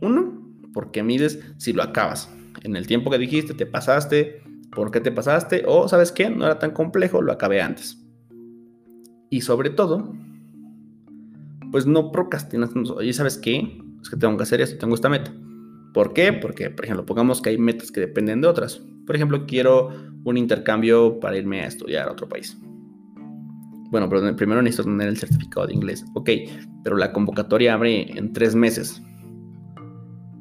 Uno, 0.00 0.40
porque 0.72 1.02
mides 1.02 1.38
si 1.58 1.72
lo 1.74 1.82
acabas. 1.82 2.32
En 2.62 2.76
el 2.76 2.86
tiempo 2.86 3.10
que 3.10 3.18
dijiste, 3.18 3.52
te 3.52 3.66
pasaste, 3.66 4.42
por 4.74 4.90
qué 4.90 5.00
te 5.00 5.12
pasaste, 5.12 5.64
o 5.66 5.86
sabes 5.86 6.12
qué, 6.12 6.30
no 6.30 6.46
era 6.46 6.58
tan 6.58 6.70
complejo, 6.70 7.20
lo 7.20 7.32
acabé 7.32 7.60
antes. 7.60 8.02
Y 9.28 9.42
sobre 9.42 9.70
todo, 9.70 10.14
pues 11.70 11.86
no 11.86 12.10
procrastinas. 12.10 12.70
Oye, 12.96 13.12
¿sabes 13.12 13.36
qué? 13.36 13.80
Es 14.00 14.08
que 14.08 14.16
tengo 14.16 14.36
que 14.36 14.42
hacer 14.44 14.60
esto, 14.62 14.78
tengo 14.78 14.94
esta 14.94 15.10
meta. 15.10 15.32
¿Por 15.92 16.12
qué? 16.12 16.32
Porque, 16.32 16.70
por 16.70 16.84
ejemplo, 16.84 17.06
pongamos 17.06 17.40
que 17.42 17.50
hay 17.50 17.58
metas 17.58 17.90
que 17.90 18.00
dependen 18.00 18.40
de 18.40 18.48
otras. 18.48 18.80
Por 19.06 19.16
ejemplo, 19.16 19.46
quiero 19.46 19.90
un 20.24 20.36
intercambio 20.36 21.18
para 21.20 21.36
irme 21.36 21.62
a 21.62 21.66
estudiar 21.66 22.08
a 22.08 22.12
otro 22.12 22.28
país. 22.28 22.56
Bueno, 23.90 24.08
pero 24.08 24.36
primero 24.36 24.62
necesito 24.62 24.84
tener 24.84 25.08
el 25.08 25.16
certificado 25.16 25.66
de 25.66 25.74
inglés. 25.74 26.04
Ok, 26.14 26.30
pero 26.84 26.96
la 26.96 27.12
convocatoria 27.12 27.74
abre 27.74 28.16
en 28.16 28.32
tres 28.32 28.54
meses. 28.54 29.02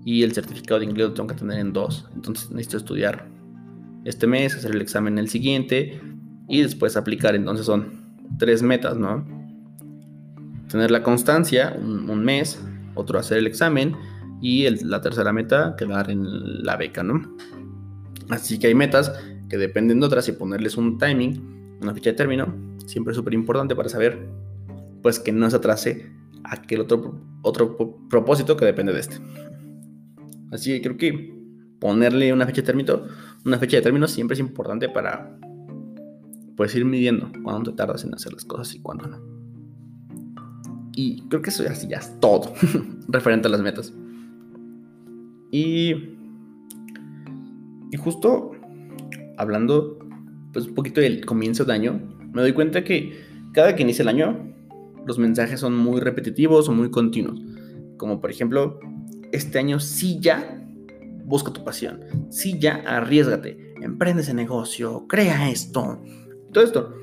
Y 0.05 0.23
el 0.23 0.33
certificado 0.33 0.79
de 0.79 0.85
inglés 0.85 1.09
lo 1.09 1.13
tengo 1.13 1.27
que 1.27 1.35
tener 1.35 1.59
en 1.59 1.73
dos. 1.73 2.07
Entonces 2.13 2.51
necesito 2.51 2.77
estudiar 2.77 3.27
este 4.05 4.27
mes, 4.27 4.55
hacer 4.55 4.71
el 4.71 4.81
examen 4.81 5.17
el 5.17 5.29
siguiente 5.29 5.99
y 6.47 6.61
después 6.61 6.95
aplicar. 6.95 7.35
Entonces 7.35 7.65
son 7.65 8.15
tres 8.37 8.61
metas, 8.61 8.97
¿no? 8.97 9.25
Tener 10.69 10.91
la 10.91 11.01
constancia, 11.01 11.75
un, 11.79 12.23
mes, 12.23 12.63
otro 12.93 13.17
hacer 13.17 13.39
el 13.39 13.47
examen 13.47 13.95
y 14.41 14.69
la 14.85 15.01
tercera 15.01 15.33
meta 15.33 15.75
quedar 15.77 16.09
en 16.09 16.63
la 16.63 16.77
beca, 16.77 17.03
¿no? 17.03 17.35
Así 18.29 18.59
que 18.59 18.67
hay 18.67 18.75
metas 18.75 19.11
que 19.49 19.57
dependen 19.57 19.99
de 19.99 20.05
otras 20.05 20.27
y 20.29 20.33
ponerles 20.33 20.77
un 20.77 20.97
timing, 20.97 21.77
una 21.81 21.93
fecha 21.93 22.11
de 22.11 22.15
término, 22.15 22.53
siempre 22.85 23.11
es 23.11 23.17
súper 23.17 23.33
importante 23.33 23.75
para 23.75 23.89
saber 23.89 24.27
pues 25.01 25.19
que 25.19 25.31
no 25.31 25.49
se 25.49 25.55
atrase 25.55 26.11
aquel 26.43 26.81
otro, 26.81 27.19
otro 27.41 27.97
propósito 28.09 28.55
que 28.55 28.65
depende 28.65 28.93
de 28.93 28.99
este. 28.99 29.17
Así 30.51 30.71
que 30.73 30.81
creo 30.81 30.97
que 30.97 31.39
ponerle 31.79 32.33
una 32.33 32.45
fecha 32.45 32.61
de 32.61 32.65
término, 32.65 33.03
una 33.45 33.57
fecha 33.57 33.77
de 33.77 33.83
término 33.83 34.07
siempre 34.07 34.33
es 34.33 34.39
importante 34.39 34.89
para 34.89 35.37
pues 36.55 36.75
ir 36.75 36.85
midiendo 36.85 37.31
cuándo 37.43 37.71
te 37.71 37.77
tardas 37.77 38.03
en 38.03 38.13
hacer 38.13 38.33
las 38.33 38.43
cosas 38.45 38.75
y 38.75 38.81
cuándo 38.81 39.07
no. 39.07 39.39
Y 40.93 41.21
creo 41.29 41.41
que 41.41 41.49
eso 41.49 41.63
ya, 41.63 41.73
ya 41.73 41.97
es 41.97 42.19
todo 42.19 42.53
referente 43.07 43.47
a 43.47 43.51
las 43.51 43.61
metas. 43.61 43.93
Y, 45.51 45.93
y 47.91 47.97
justo 47.97 48.51
hablando 49.37 49.97
pues 50.53 50.67
un 50.67 50.75
poquito 50.75 51.01
del 51.01 51.25
comienzo 51.25 51.65
de 51.65 51.73
año, 51.73 52.01
me 52.33 52.41
doy 52.41 52.53
cuenta 52.53 52.83
que 52.83 53.23
cada 53.53 53.75
que 53.75 53.83
inicia 53.83 54.03
el 54.03 54.09
año, 54.09 54.53
los 55.05 55.17
mensajes 55.17 55.59
son 55.59 55.75
muy 55.75 55.99
repetitivos 56.01 56.69
o 56.69 56.71
muy 56.73 56.91
continuos. 56.91 57.41
Como 57.97 58.21
por 58.21 58.31
ejemplo, 58.31 58.79
este 59.31 59.59
año 59.59 59.79
sí 59.79 60.19
ya 60.19 60.65
busca 61.25 61.53
tu 61.53 61.63
pasión, 61.63 62.01
sí 62.29 62.59
ya 62.59 62.83
arriesgate, 62.85 63.73
emprende 63.81 64.23
ese 64.23 64.33
negocio, 64.33 65.05
crea 65.07 65.49
esto, 65.49 66.01
todo 66.51 66.63
esto, 66.63 66.93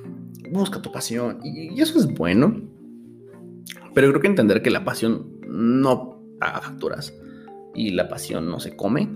busca 0.51 0.83
tu 0.83 0.91
pasión. 0.93 1.39
Y, 1.45 1.81
eso 1.81 1.99
es 1.99 2.07
bueno. 2.07 2.61
Pero 3.95 4.11
creo 4.11 4.21
que 4.21 4.27
entender 4.27 4.63
que 4.63 4.71
la 4.71 4.85
pasión 4.85 5.41
no 5.49 6.21
paga 6.39 6.61
facturas 6.61 7.15
y 7.77 7.91
la 7.91 8.09
pasión 8.09 8.49
no 8.51 8.59
se 8.59 8.75
come 8.75 9.09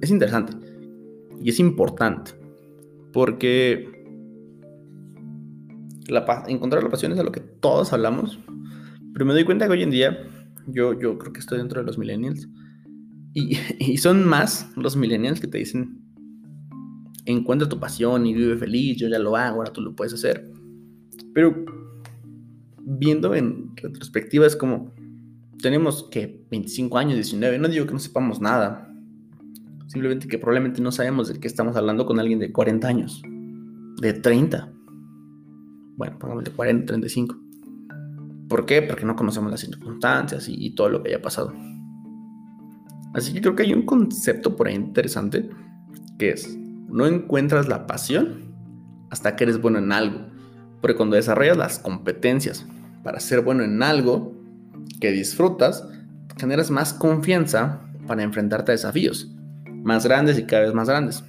es 0.00 0.10
interesante 0.10 0.54
y 1.40 1.50
es 1.50 1.60
importante 1.60 2.32
porque 3.12 3.88
la, 6.08 6.44
encontrar 6.48 6.82
la 6.82 6.90
pasión 6.90 7.12
es 7.12 7.18
a 7.18 7.22
lo 7.22 7.32
que 7.32 7.40
todos 7.40 7.92
hablamos, 7.92 8.38
pero 9.12 9.26
me 9.26 9.32
doy 9.32 9.44
cuenta 9.44 9.66
que 9.66 9.72
hoy 9.72 9.82
en 9.82 9.90
día 9.90 10.18
yo, 10.66 10.98
yo 10.98 11.18
creo 11.18 11.32
que 11.32 11.40
estoy 11.40 11.58
dentro 11.58 11.80
de 11.80 11.86
los 11.86 11.98
millennials 11.98 12.48
y, 13.34 13.58
y 13.78 13.96
son 13.98 14.26
más 14.26 14.70
los 14.76 14.96
millennials 14.96 15.40
que 15.40 15.46
te 15.46 15.58
dicen 15.58 16.02
encuentra 17.24 17.68
tu 17.68 17.78
pasión 17.78 18.26
y 18.26 18.34
vive 18.34 18.56
feliz, 18.56 18.96
yo 18.96 19.08
ya 19.08 19.18
lo 19.18 19.36
hago, 19.36 19.58
ahora 19.58 19.72
tú 19.72 19.80
lo 19.80 19.94
puedes 19.94 20.12
hacer. 20.12 20.50
Pero 21.34 21.64
viendo 22.78 23.34
en 23.34 23.76
retrospectiva 23.76 24.46
es 24.46 24.56
como, 24.56 24.92
tenemos 25.62 26.08
que 26.10 26.44
25 26.50 26.98
años, 26.98 27.14
19, 27.14 27.58
no 27.58 27.68
digo 27.68 27.86
que 27.86 27.92
no 27.92 27.98
sepamos 27.98 28.40
nada, 28.40 28.92
simplemente 29.86 30.28
que 30.28 30.38
probablemente 30.38 30.82
no 30.82 30.92
sabemos 30.92 31.28
de 31.28 31.40
qué 31.40 31.46
estamos 31.46 31.76
hablando 31.76 32.04
con 32.04 32.20
alguien 32.20 32.38
de 32.38 32.52
40 32.52 32.86
años, 32.86 33.22
de 34.00 34.12
30, 34.12 34.72
bueno, 35.96 36.18
probablemente 36.18 36.50
40, 36.50 36.86
35. 36.86 37.36
¿Por 38.48 38.66
qué? 38.66 38.82
Porque 38.82 39.04
no 39.04 39.16
conocemos 39.16 39.50
las 39.50 39.60
circunstancias 39.60 40.48
y, 40.48 40.54
y 40.58 40.74
todo 40.74 40.88
lo 40.88 41.02
que 41.02 41.10
haya 41.10 41.22
pasado. 41.22 41.54
Así 43.14 43.32
que 43.32 43.40
creo 43.40 43.54
que 43.54 43.62
hay 43.62 43.72
un 43.72 43.82
concepto 43.82 44.56
por 44.56 44.68
ahí 44.68 44.74
interesante 44.74 45.48
que 46.18 46.30
es 46.30 46.58
no 46.88 47.06
encuentras 47.06 47.68
la 47.68 47.86
pasión 47.86 48.54
hasta 49.10 49.36
que 49.36 49.44
eres 49.44 49.60
bueno 49.60 49.78
en 49.78 49.92
algo. 49.92 50.26
Porque 50.80 50.96
cuando 50.96 51.16
desarrollas 51.16 51.56
las 51.56 51.78
competencias 51.78 52.66
para 53.02 53.20
ser 53.20 53.42
bueno 53.42 53.62
en 53.62 53.82
algo 53.82 54.31
que 55.02 55.10
disfrutas, 55.10 55.84
generas 56.38 56.70
más 56.70 56.94
confianza 56.94 57.80
para 58.06 58.22
enfrentarte 58.22 58.70
a 58.70 58.74
desafíos 58.74 59.28
más 59.82 60.06
grandes 60.06 60.38
y 60.38 60.44
cada 60.44 60.62
vez 60.62 60.74
más 60.74 60.88
grandes. 60.88 61.24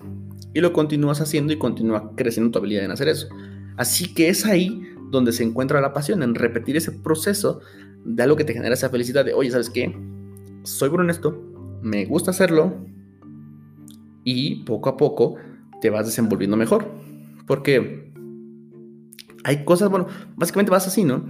Y 0.53 0.61
lo 0.61 0.73
continúas 0.73 1.21
haciendo 1.21 1.51
y 1.51 1.57
continúa 1.57 2.11
creciendo 2.15 2.51
tu 2.51 2.59
habilidad 2.59 2.85
en 2.85 2.91
hacer 2.91 3.07
eso. 3.07 3.29
Así 3.75 4.13
que 4.13 4.29
es 4.29 4.45
ahí 4.45 4.79
donde 5.09 5.31
se 5.31 5.43
encuentra 5.43 5.81
la 5.81 5.91
pasión, 5.91 6.21
en 6.21 6.35
repetir 6.35 6.77
ese 6.77 6.91
proceso 6.91 7.61
de 8.05 8.21
algo 8.21 8.35
que 8.35 8.43
te 8.43 8.53
genera 8.53 8.75
esa 8.75 8.89
felicidad 8.89 9.25
de, 9.25 9.33
oye, 9.33 9.49
¿sabes 9.49 9.71
qué? 9.71 9.91
Soy 10.61 10.89
bueno 10.89 11.05
en 11.05 11.09
esto, 11.09 11.41
me 11.81 12.05
gusta 12.05 12.29
hacerlo 12.29 12.85
y 14.23 14.63
poco 14.65 14.89
a 14.89 14.97
poco 14.97 15.37
te 15.81 15.89
vas 15.89 16.05
desenvolviendo 16.05 16.57
mejor. 16.57 16.91
Porque 17.47 18.13
hay 19.43 19.65
cosas, 19.65 19.89
bueno, 19.89 20.05
básicamente 20.35 20.69
vas 20.69 20.85
así, 20.85 21.03
¿no? 21.03 21.25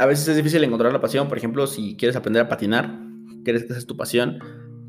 A 0.00 0.06
veces 0.06 0.26
es 0.28 0.36
difícil 0.36 0.64
encontrar 0.64 0.94
la 0.94 1.00
pasión, 1.02 1.28
por 1.28 1.36
ejemplo, 1.36 1.66
si 1.66 1.94
quieres 1.94 2.16
aprender 2.16 2.40
a 2.42 2.48
patinar, 2.48 2.98
crees 3.44 3.64
que 3.64 3.68
esa 3.68 3.78
es 3.78 3.86
tu 3.86 3.98
pasión, 3.98 4.38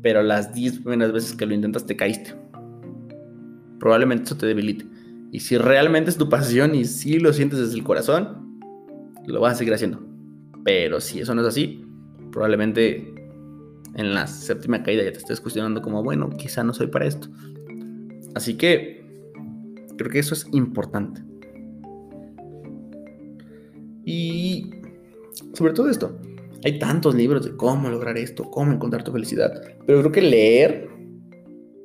pero 0.00 0.22
las 0.22 0.54
10 0.54 0.80
primeras 0.80 1.12
veces 1.12 1.36
que 1.36 1.44
lo 1.44 1.52
intentas 1.52 1.84
te 1.84 1.94
caíste. 1.96 2.34
Probablemente 3.78 4.24
eso 4.24 4.38
te 4.38 4.46
debilite. 4.46 4.86
Y 5.30 5.40
si 5.40 5.58
realmente 5.58 6.08
es 6.08 6.16
tu 6.16 6.30
pasión 6.30 6.74
y 6.74 6.86
si 6.86 7.18
lo 7.18 7.34
sientes 7.34 7.58
desde 7.58 7.74
el 7.74 7.84
corazón, 7.84 8.58
lo 9.26 9.42
vas 9.42 9.52
a 9.52 9.56
seguir 9.56 9.74
haciendo. 9.74 10.02
Pero 10.64 10.98
si 10.98 11.20
eso 11.20 11.34
no 11.34 11.42
es 11.42 11.48
así, 11.48 11.84
probablemente 12.30 13.14
en 13.94 14.14
la 14.14 14.26
séptima 14.26 14.82
caída 14.82 15.04
ya 15.04 15.12
te 15.12 15.18
estés 15.18 15.42
cuestionando 15.42 15.82
como, 15.82 16.02
bueno, 16.02 16.30
quizá 16.30 16.64
no 16.64 16.72
soy 16.72 16.86
para 16.86 17.04
esto. 17.04 17.28
Así 18.34 18.54
que 18.54 19.04
creo 19.98 20.10
que 20.10 20.20
eso 20.20 20.32
es 20.32 20.46
importante. 20.52 21.22
Y 24.04 24.41
sobre 25.54 25.72
todo 25.72 25.88
esto, 25.88 26.18
hay 26.64 26.78
tantos 26.78 27.14
libros 27.14 27.44
de 27.44 27.56
cómo 27.56 27.90
lograr 27.90 28.16
esto, 28.16 28.50
cómo 28.50 28.72
encontrar 28.72 29.02
tu 29.02 29.12
felicidad, 29.12 29.52
pero 29.86 30.00
creo 30.00 30.12
que 30.12 30.22
leer 30.22 30.88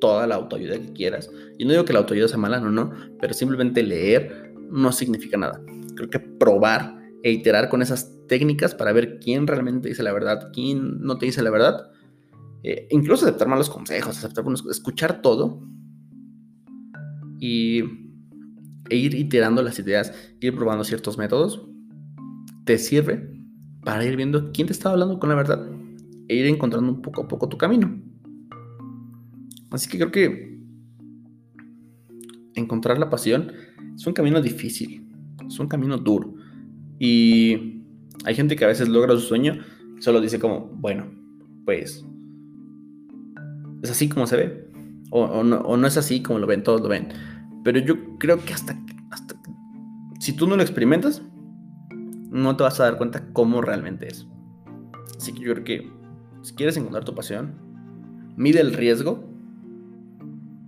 toda 0.00 0.26
la 0.26 0.36
autoayuda 0.36 0.78
que 0.78 0.92
quieras, 0.92 1.30
y 1.58 1.64
no 1.64 1.72
digo 1.72 1.84
que 1.84 1.92
la 1.92 2.00
autoayuda 2.00 2.28
sea 2.28 2.38
mala, 2.38 2.60
no, 2.60 2.70
no, 2.70 2.92
pero 3.20 3.34
simplemente 3.34 3.82
leer 3.82 4.52
no 4.70 4.92
significa 4.92 5.36
nada. 5.36 5.60
Creo 5.96 6.10
que 6.10 6.20
probar 6.20 6.96
e 7.24 7.32
iterar 7.32 7.68
con 7.68 7.82
esas 7.82 8.14
técnicas 8.28 8.74
para 8.74 8.92
ver 8.92 9.18
quién 9.18 9.46
realmente 9.46 9.88
dice 9.88 10.02
la 10.02 10.12
verdad, 10.12 10.50
quién 10.52 11.00
no 11.00 11.18
te 11.18 11.26
dice 11.26 11.42
la 11.42 11.50
verdad, 11.50 11.90
eh, 12.62 12.86
incluso 12.90 13.26
aceptar 13.26 13.48
malos 13.48 13.70
consejos, 13.70 14.16
aceptar 14.16 14.44
escuchar 14.70 15.20
todo, 15.22 15.60
y 17.40 17.82
e 18.90 18.96
ir 18.96 19.14
iterando 19.14 19.62
las 19.62 19.78
ideas, 19.78 20.12
ir 20.40 20.54
probando 20.54 20.84
ciertos 20.84 21.18
métodos, 21.18 21.66
te 22.64 22.78
sirve 22.78 23.37
para 23.88 24.04
ir 24.04 24.16
viendo 24.16 24.52
quién 24.52 24.66
te 24.66 24.74
está 24.74 24.90
hablando 24.90 25.18
con 25.18 25.30
la 25.30 25.34
verdad 25.34 25.66
e 26.28 26.34
ir 26.34 26.44
encontrando 26.44 26.92
un 26.92 27.00
poco 27.00 27.22
a 27.22 27.26
poco 27.26 27.48
tu 27.48 27.56
camino. 27.56 27.98
Así 29.70 29.88
que 29.88 29.96
creo 29.96 30.12
que 30.12 30.60
encontrar 32.54 32.98
la 32.98 33.08
pasión 33.08 33.50
es 33.96 34.06
un 34.06 34.12
camino 34.12 34.42
difícil, 34.42 35.08
es 35.46 35.58
un 35.58 35.68
camino 35.68 35.96
duro. 35.96 36.34
Y 36.98 37.80
hay 38.26 38.34
gente 38.34 38.56
que 38.56 38.66
a 38.66 38.68
veces 38.68 38.90
logra 38.90 39.14
su 39.14 39.20
sueño 39.20 39.56
y 39.98 40.02
solo 40.02 40.20
dice 40.20 40.38
como, 40.38 40.66
bueno, 40.66 41.06
pues 41.64 42.04
es 43.82 43.90
así 43.90 44.10
como 44.10 44.26
se 44.26 44.36
ve. 44.36 44.70
O, 45.10 45.42
no, 45.42 45.86
es 45.86 45.96
así 45.96 46.20
como 46.20 46.40
lo 46.40 46.46
ven, 46.46 46.62
todos 46.62 46.82
lo 46.82 46.88
ven. 46.88 47.08
Pero 47.64 47.78
yo 47.78 48.18
creo 48.18 48.44
que 48.44 48.52
hasta, 48.52 48.78
hasta 49.10 49.34
si 50.20 50.34
tú 50.34 50.46
no 50.46 50.56
lo 50.56 50.62
experimentas, 50.62 51.22
no 52.30 52.56
te 52.56 52.62
vas 52.62 52.78
a 52.80 52.84
dar 52.84 52.96
cuenta 52.96 53.26
cómo 53.32 53.60
realmente 53.62 54.08
es. 54.08 54.26
Así 55.16 55.32
que 55.32 55.40
yo 55.40 55.52
creo 55.52 55.64
que 55.64 55.90
si 56.42 56.54
quieres 56.54 56.76
encontrar 56.76 57.04
tu 57.04 57.14
pasión, 57.14 57.54
mide 58.36 58.60
el 58.60 58.72
riesgo, 58.72 59.24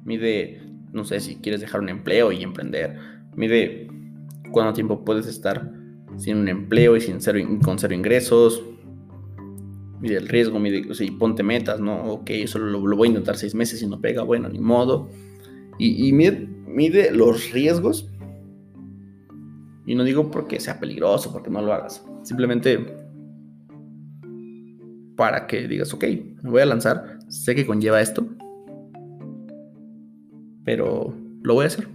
mide, 0.04 0.62
no 0.92 1.04
sé, 1.04 1.20
si 1.20 1.36
quieres 1.36 1.60
dejar 1.60 1.80
un 1.80 1.88
empleo 1.88 2.32
y 2.32 2.42
emprender, 2.42 2.98
mide 3.36 3.88
cuánto 4.50 4.72
tiempo 4.74 5.04
puedes 5.04 5.26
estar 5.26 5.72
sin 6.16 6.36
un 6.36 6.48
empleo 6.48 6.96
y 6.96 7.00
sin 7.00 7.20
cero, 7.20 7.38
con 7.62 7.78
cero 7.78 7.94
ingresos, 7.94 8.62
mide 10.00 10.16
el 10.16 10.28
riesgo, 10.28 10.58
mide, 10.58 10.90
o 10.90 10.94
sea, 10.94 11.06
y 11.06 11.10
ponte 11.10 11.42
metas, 11.42 11.80
¿no? 11.80 12.04
Ok, 12.04 12.30
solo 12.46 12.66
lo, 12.66 12.96
voy 12.96 13.08
a 13.08 13.10
intentar 13.10 13.36
seis 13.36 13.54
meses 13.54 13.82
y 13.82 13.86
no 13.86 14.00
pega, 14.00 14.22
bueno, 14.22 14.48
ni 14.48 14.58
modo. 14.58 15.08
Y, 15.78 16.12
mide, 16.12 17.10
los 17.12 17.52
riesgos. 17.52 18.08
Y 19.90 19.96
no 19.96 20.04
digo 20.04 20.30
porque 20.30 20.60
sea 20.60 20.78
peligroso, 20.78 21.32
porque 21.32 21.50
no 21.50 21.60
lo 21.60 21.72
hagas. 21.74 22.06
Simplemente 22.22 22.78
para 25.16 25.48
que 25.48 25.66
digas, 25.66 25.92
ok, 25.92 26.04
me 26.44 26.50
voy 26.50 26.62
a 26.62 26.66
lanzar, 26.66 27.18
sé 27.26 27.56
que 27.56 27.66
conlleva 27.66 28.00
esto, 28.00 28.24
pero 30.62 31.12
lo 31.42 31.54
voy 31.54 31.64
a 31.64 31.66
hacer. 31.66 31.88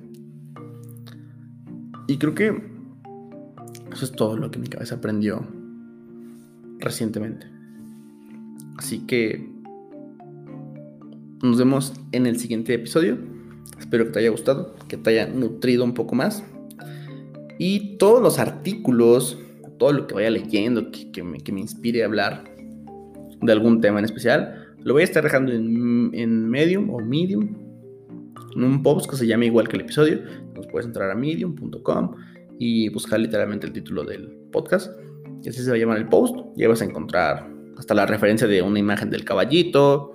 Y 2.10 2.18
creo 2.18 2.36
que 2.36 2.62
eso 3.94 4.04
es 4.04 4.12
todo 4.12 4.36
lo 4.36 4.52
que 4.52 4.60
mi 4.60 4.68
cabeza 4.68 4.96
aprendió 4.96 5.48
recientemente. 6.80 7.48
Así 8.78 9.06
que 9.08 9.50
nos 11.42 11.58
vemos 11.58 11.94
en 12.12 12.26
el 12.26 12.38
siguiente 12.42 12.74
episodio. 12.74 13.18
Espero 13.80 14.04
que 14.04 14.12
te 14.12 14.20
haya 14.20 14.32
gustado, 14.32 14.76
que 14.90 14.98
te 14.98 15.12
haya 15.12 15.28
nutrido 15.28 15.86
un 15.86 15.94
poco 15.94 16.14
más. 16.14 16.44
Y 17.58 17.98
todos 17.98 18.22
los 18.22 18.40
artículos, 18.40 19.40
todo 19.78 19.94
lo 19.94 20.08
que 20.08 20.16
vaya 20.16 20.30
leyendo, 20.30 20.92
que, 20.92 21.24
me, 21.24 21.38
inspire 21.60 22.04
a 22.04 22.06
hablar 22.06 22.44
de 23.42 23.52
algún 23.52 23.82
tema 23.82 24.00
en 24.00 24.06
especial. 24.06 24.76
Lo 24.80 24.94
voy 24.94 25.02
a 25.02 25.06
estar 25.06 25.24
dejando 25.24 25.52
en, 25.52 26.12
en 26.14 26.50
Medium 26.50 26.90
o 26.90 27.00
Medium, 27.00 27.56
en 28.56 28.64
un 28.64 28.84
post 28.84 29.10
que 29.10 29.16
se 29.16 29.28
llama 29.28 29.46
igual 29.46 29.68
que 29.68 29.78
el 29.78 29.84
episodio. 29.84 30.20
Entonces 30.40 30.72
puedes 30.72 30.86
entrar 30.86 31.10
a 31.10 31.16
medium.com 31.16 32.16
y 32.58 32.90
buscar 32.90 33.20
literalmente 33.20 33.68
el 33.68 33.74
título 33.74 34.04
del 34.04 34.30
podcast. 34.52 34.92
Y 35.44 35.50
así 35.50 35.62
se 35.62 35.70
va 35.70 35.76
a 35.76 35.80
llamar 35.80 35.98
el 35.98 36.08
post. 36.08 36.36
Y 36.56 36.66
vas 36.66 36.82
a 36.82 36.86
encontrar 36.86 37.50
hasta 37.78 37.94
la 37.94 38.06
referencia 38.06 38.48
de 38.48 38.62
una 38.62 38.80
imagen 38.80 39.10
del 39.10 39.26
caballito, 39.26 40.14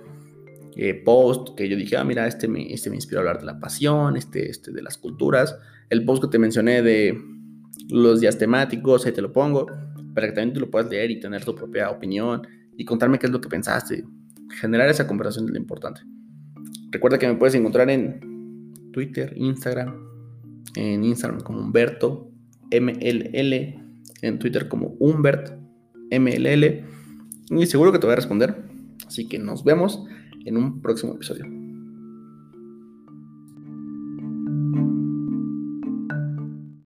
eh, 0.75 0.93
post 0.93 1.55
que 1.55 1.67
yo 1.69 1.75
dije, 1.75 1.97
ah, 1.97 2.03
mira, 2.03 2.27
este 2.27 2.47
me, 2.47 2.73
este 2.73 2.89
me 2.89 2.95
inspiró 2.95 3.19
a 3.19 3.21
hablar 3.21 3.39
de 3.39 3.45
la 3.45 3.59
pasión, 3.59 4.17
este, 4.17 4.49
este 4.49 4.71
de 4.71 4.81
las 4.81 4.97
culturas. 4.97 5.57
El 5.91 6.05
post 6.05 6.23
que 6.23 6.29
te 6.29 6.39
mencioné 6.39 6.81
de 6.81 7.21
los 7.89 8.21
días 8.21 8.37
temáticos, 8.37 9.05
ahí 9.05 9.11
te 9.11 9.21
lo 9.21 9.33
pongo, 9.33 9.67
para 10.15 10.27
que 10.27 10.33
también 10.33 10.53
tú 10.53 10.61
lo 10.61 10.71
puedas 10.71 10.89
leer 10.89 11.11
y 11.11 11.19
tener 11.19 11.43
tu 11.43 11.53
propia 11.53 11.89
opinión 11.89 12.47
y 12.77 12.85
contarme 12.85 13.19
qué 13.19 13.27
es 13.27 13.31
lo 13.31 13.41
que 13.41 13.49
pensaste. 13.49 14.05
Generar 14.61 14.89
esa 14.89 15.05
conversación 15.05 15.45
es 15.45 15.51
lo 15.51 15.57
importante. 15.57 16.01
Recuerda 16.91 17.19
que 17.19 17.27
me 17.27 17.35
puedes 17.35 17.55
encontrar 17.55 17.89
en 17.89 18.71
Twitter, 18.93 19.33
Instagram, 19.35 19.93
en 20.75 21.03
Instagram 21.03 21.41
como 21.41 21.59
Humberto 21.59 22.31
MLL, 22.71 23.53
en 24.21 24.39
Twitter 24.39 24.69
como 24.69 24.95
Humbert 24.97 25.51
MLL. 26.09 26.85
Y 27.49 27.65
seguro 27.65 27.91
que 27.91 27.99
te 27.99 28.07
voy 28.07 28.13
a 28.13 28.15
responder. 28.15 28.63
Así 29.05 29.27
que 29.27 29.39
nos 29.39 29.65
vemos 29.65 30.05
en 30.45 30.55
un 30.55 30.81
próximo 30.81 31.15
episodio. 31.15 31.60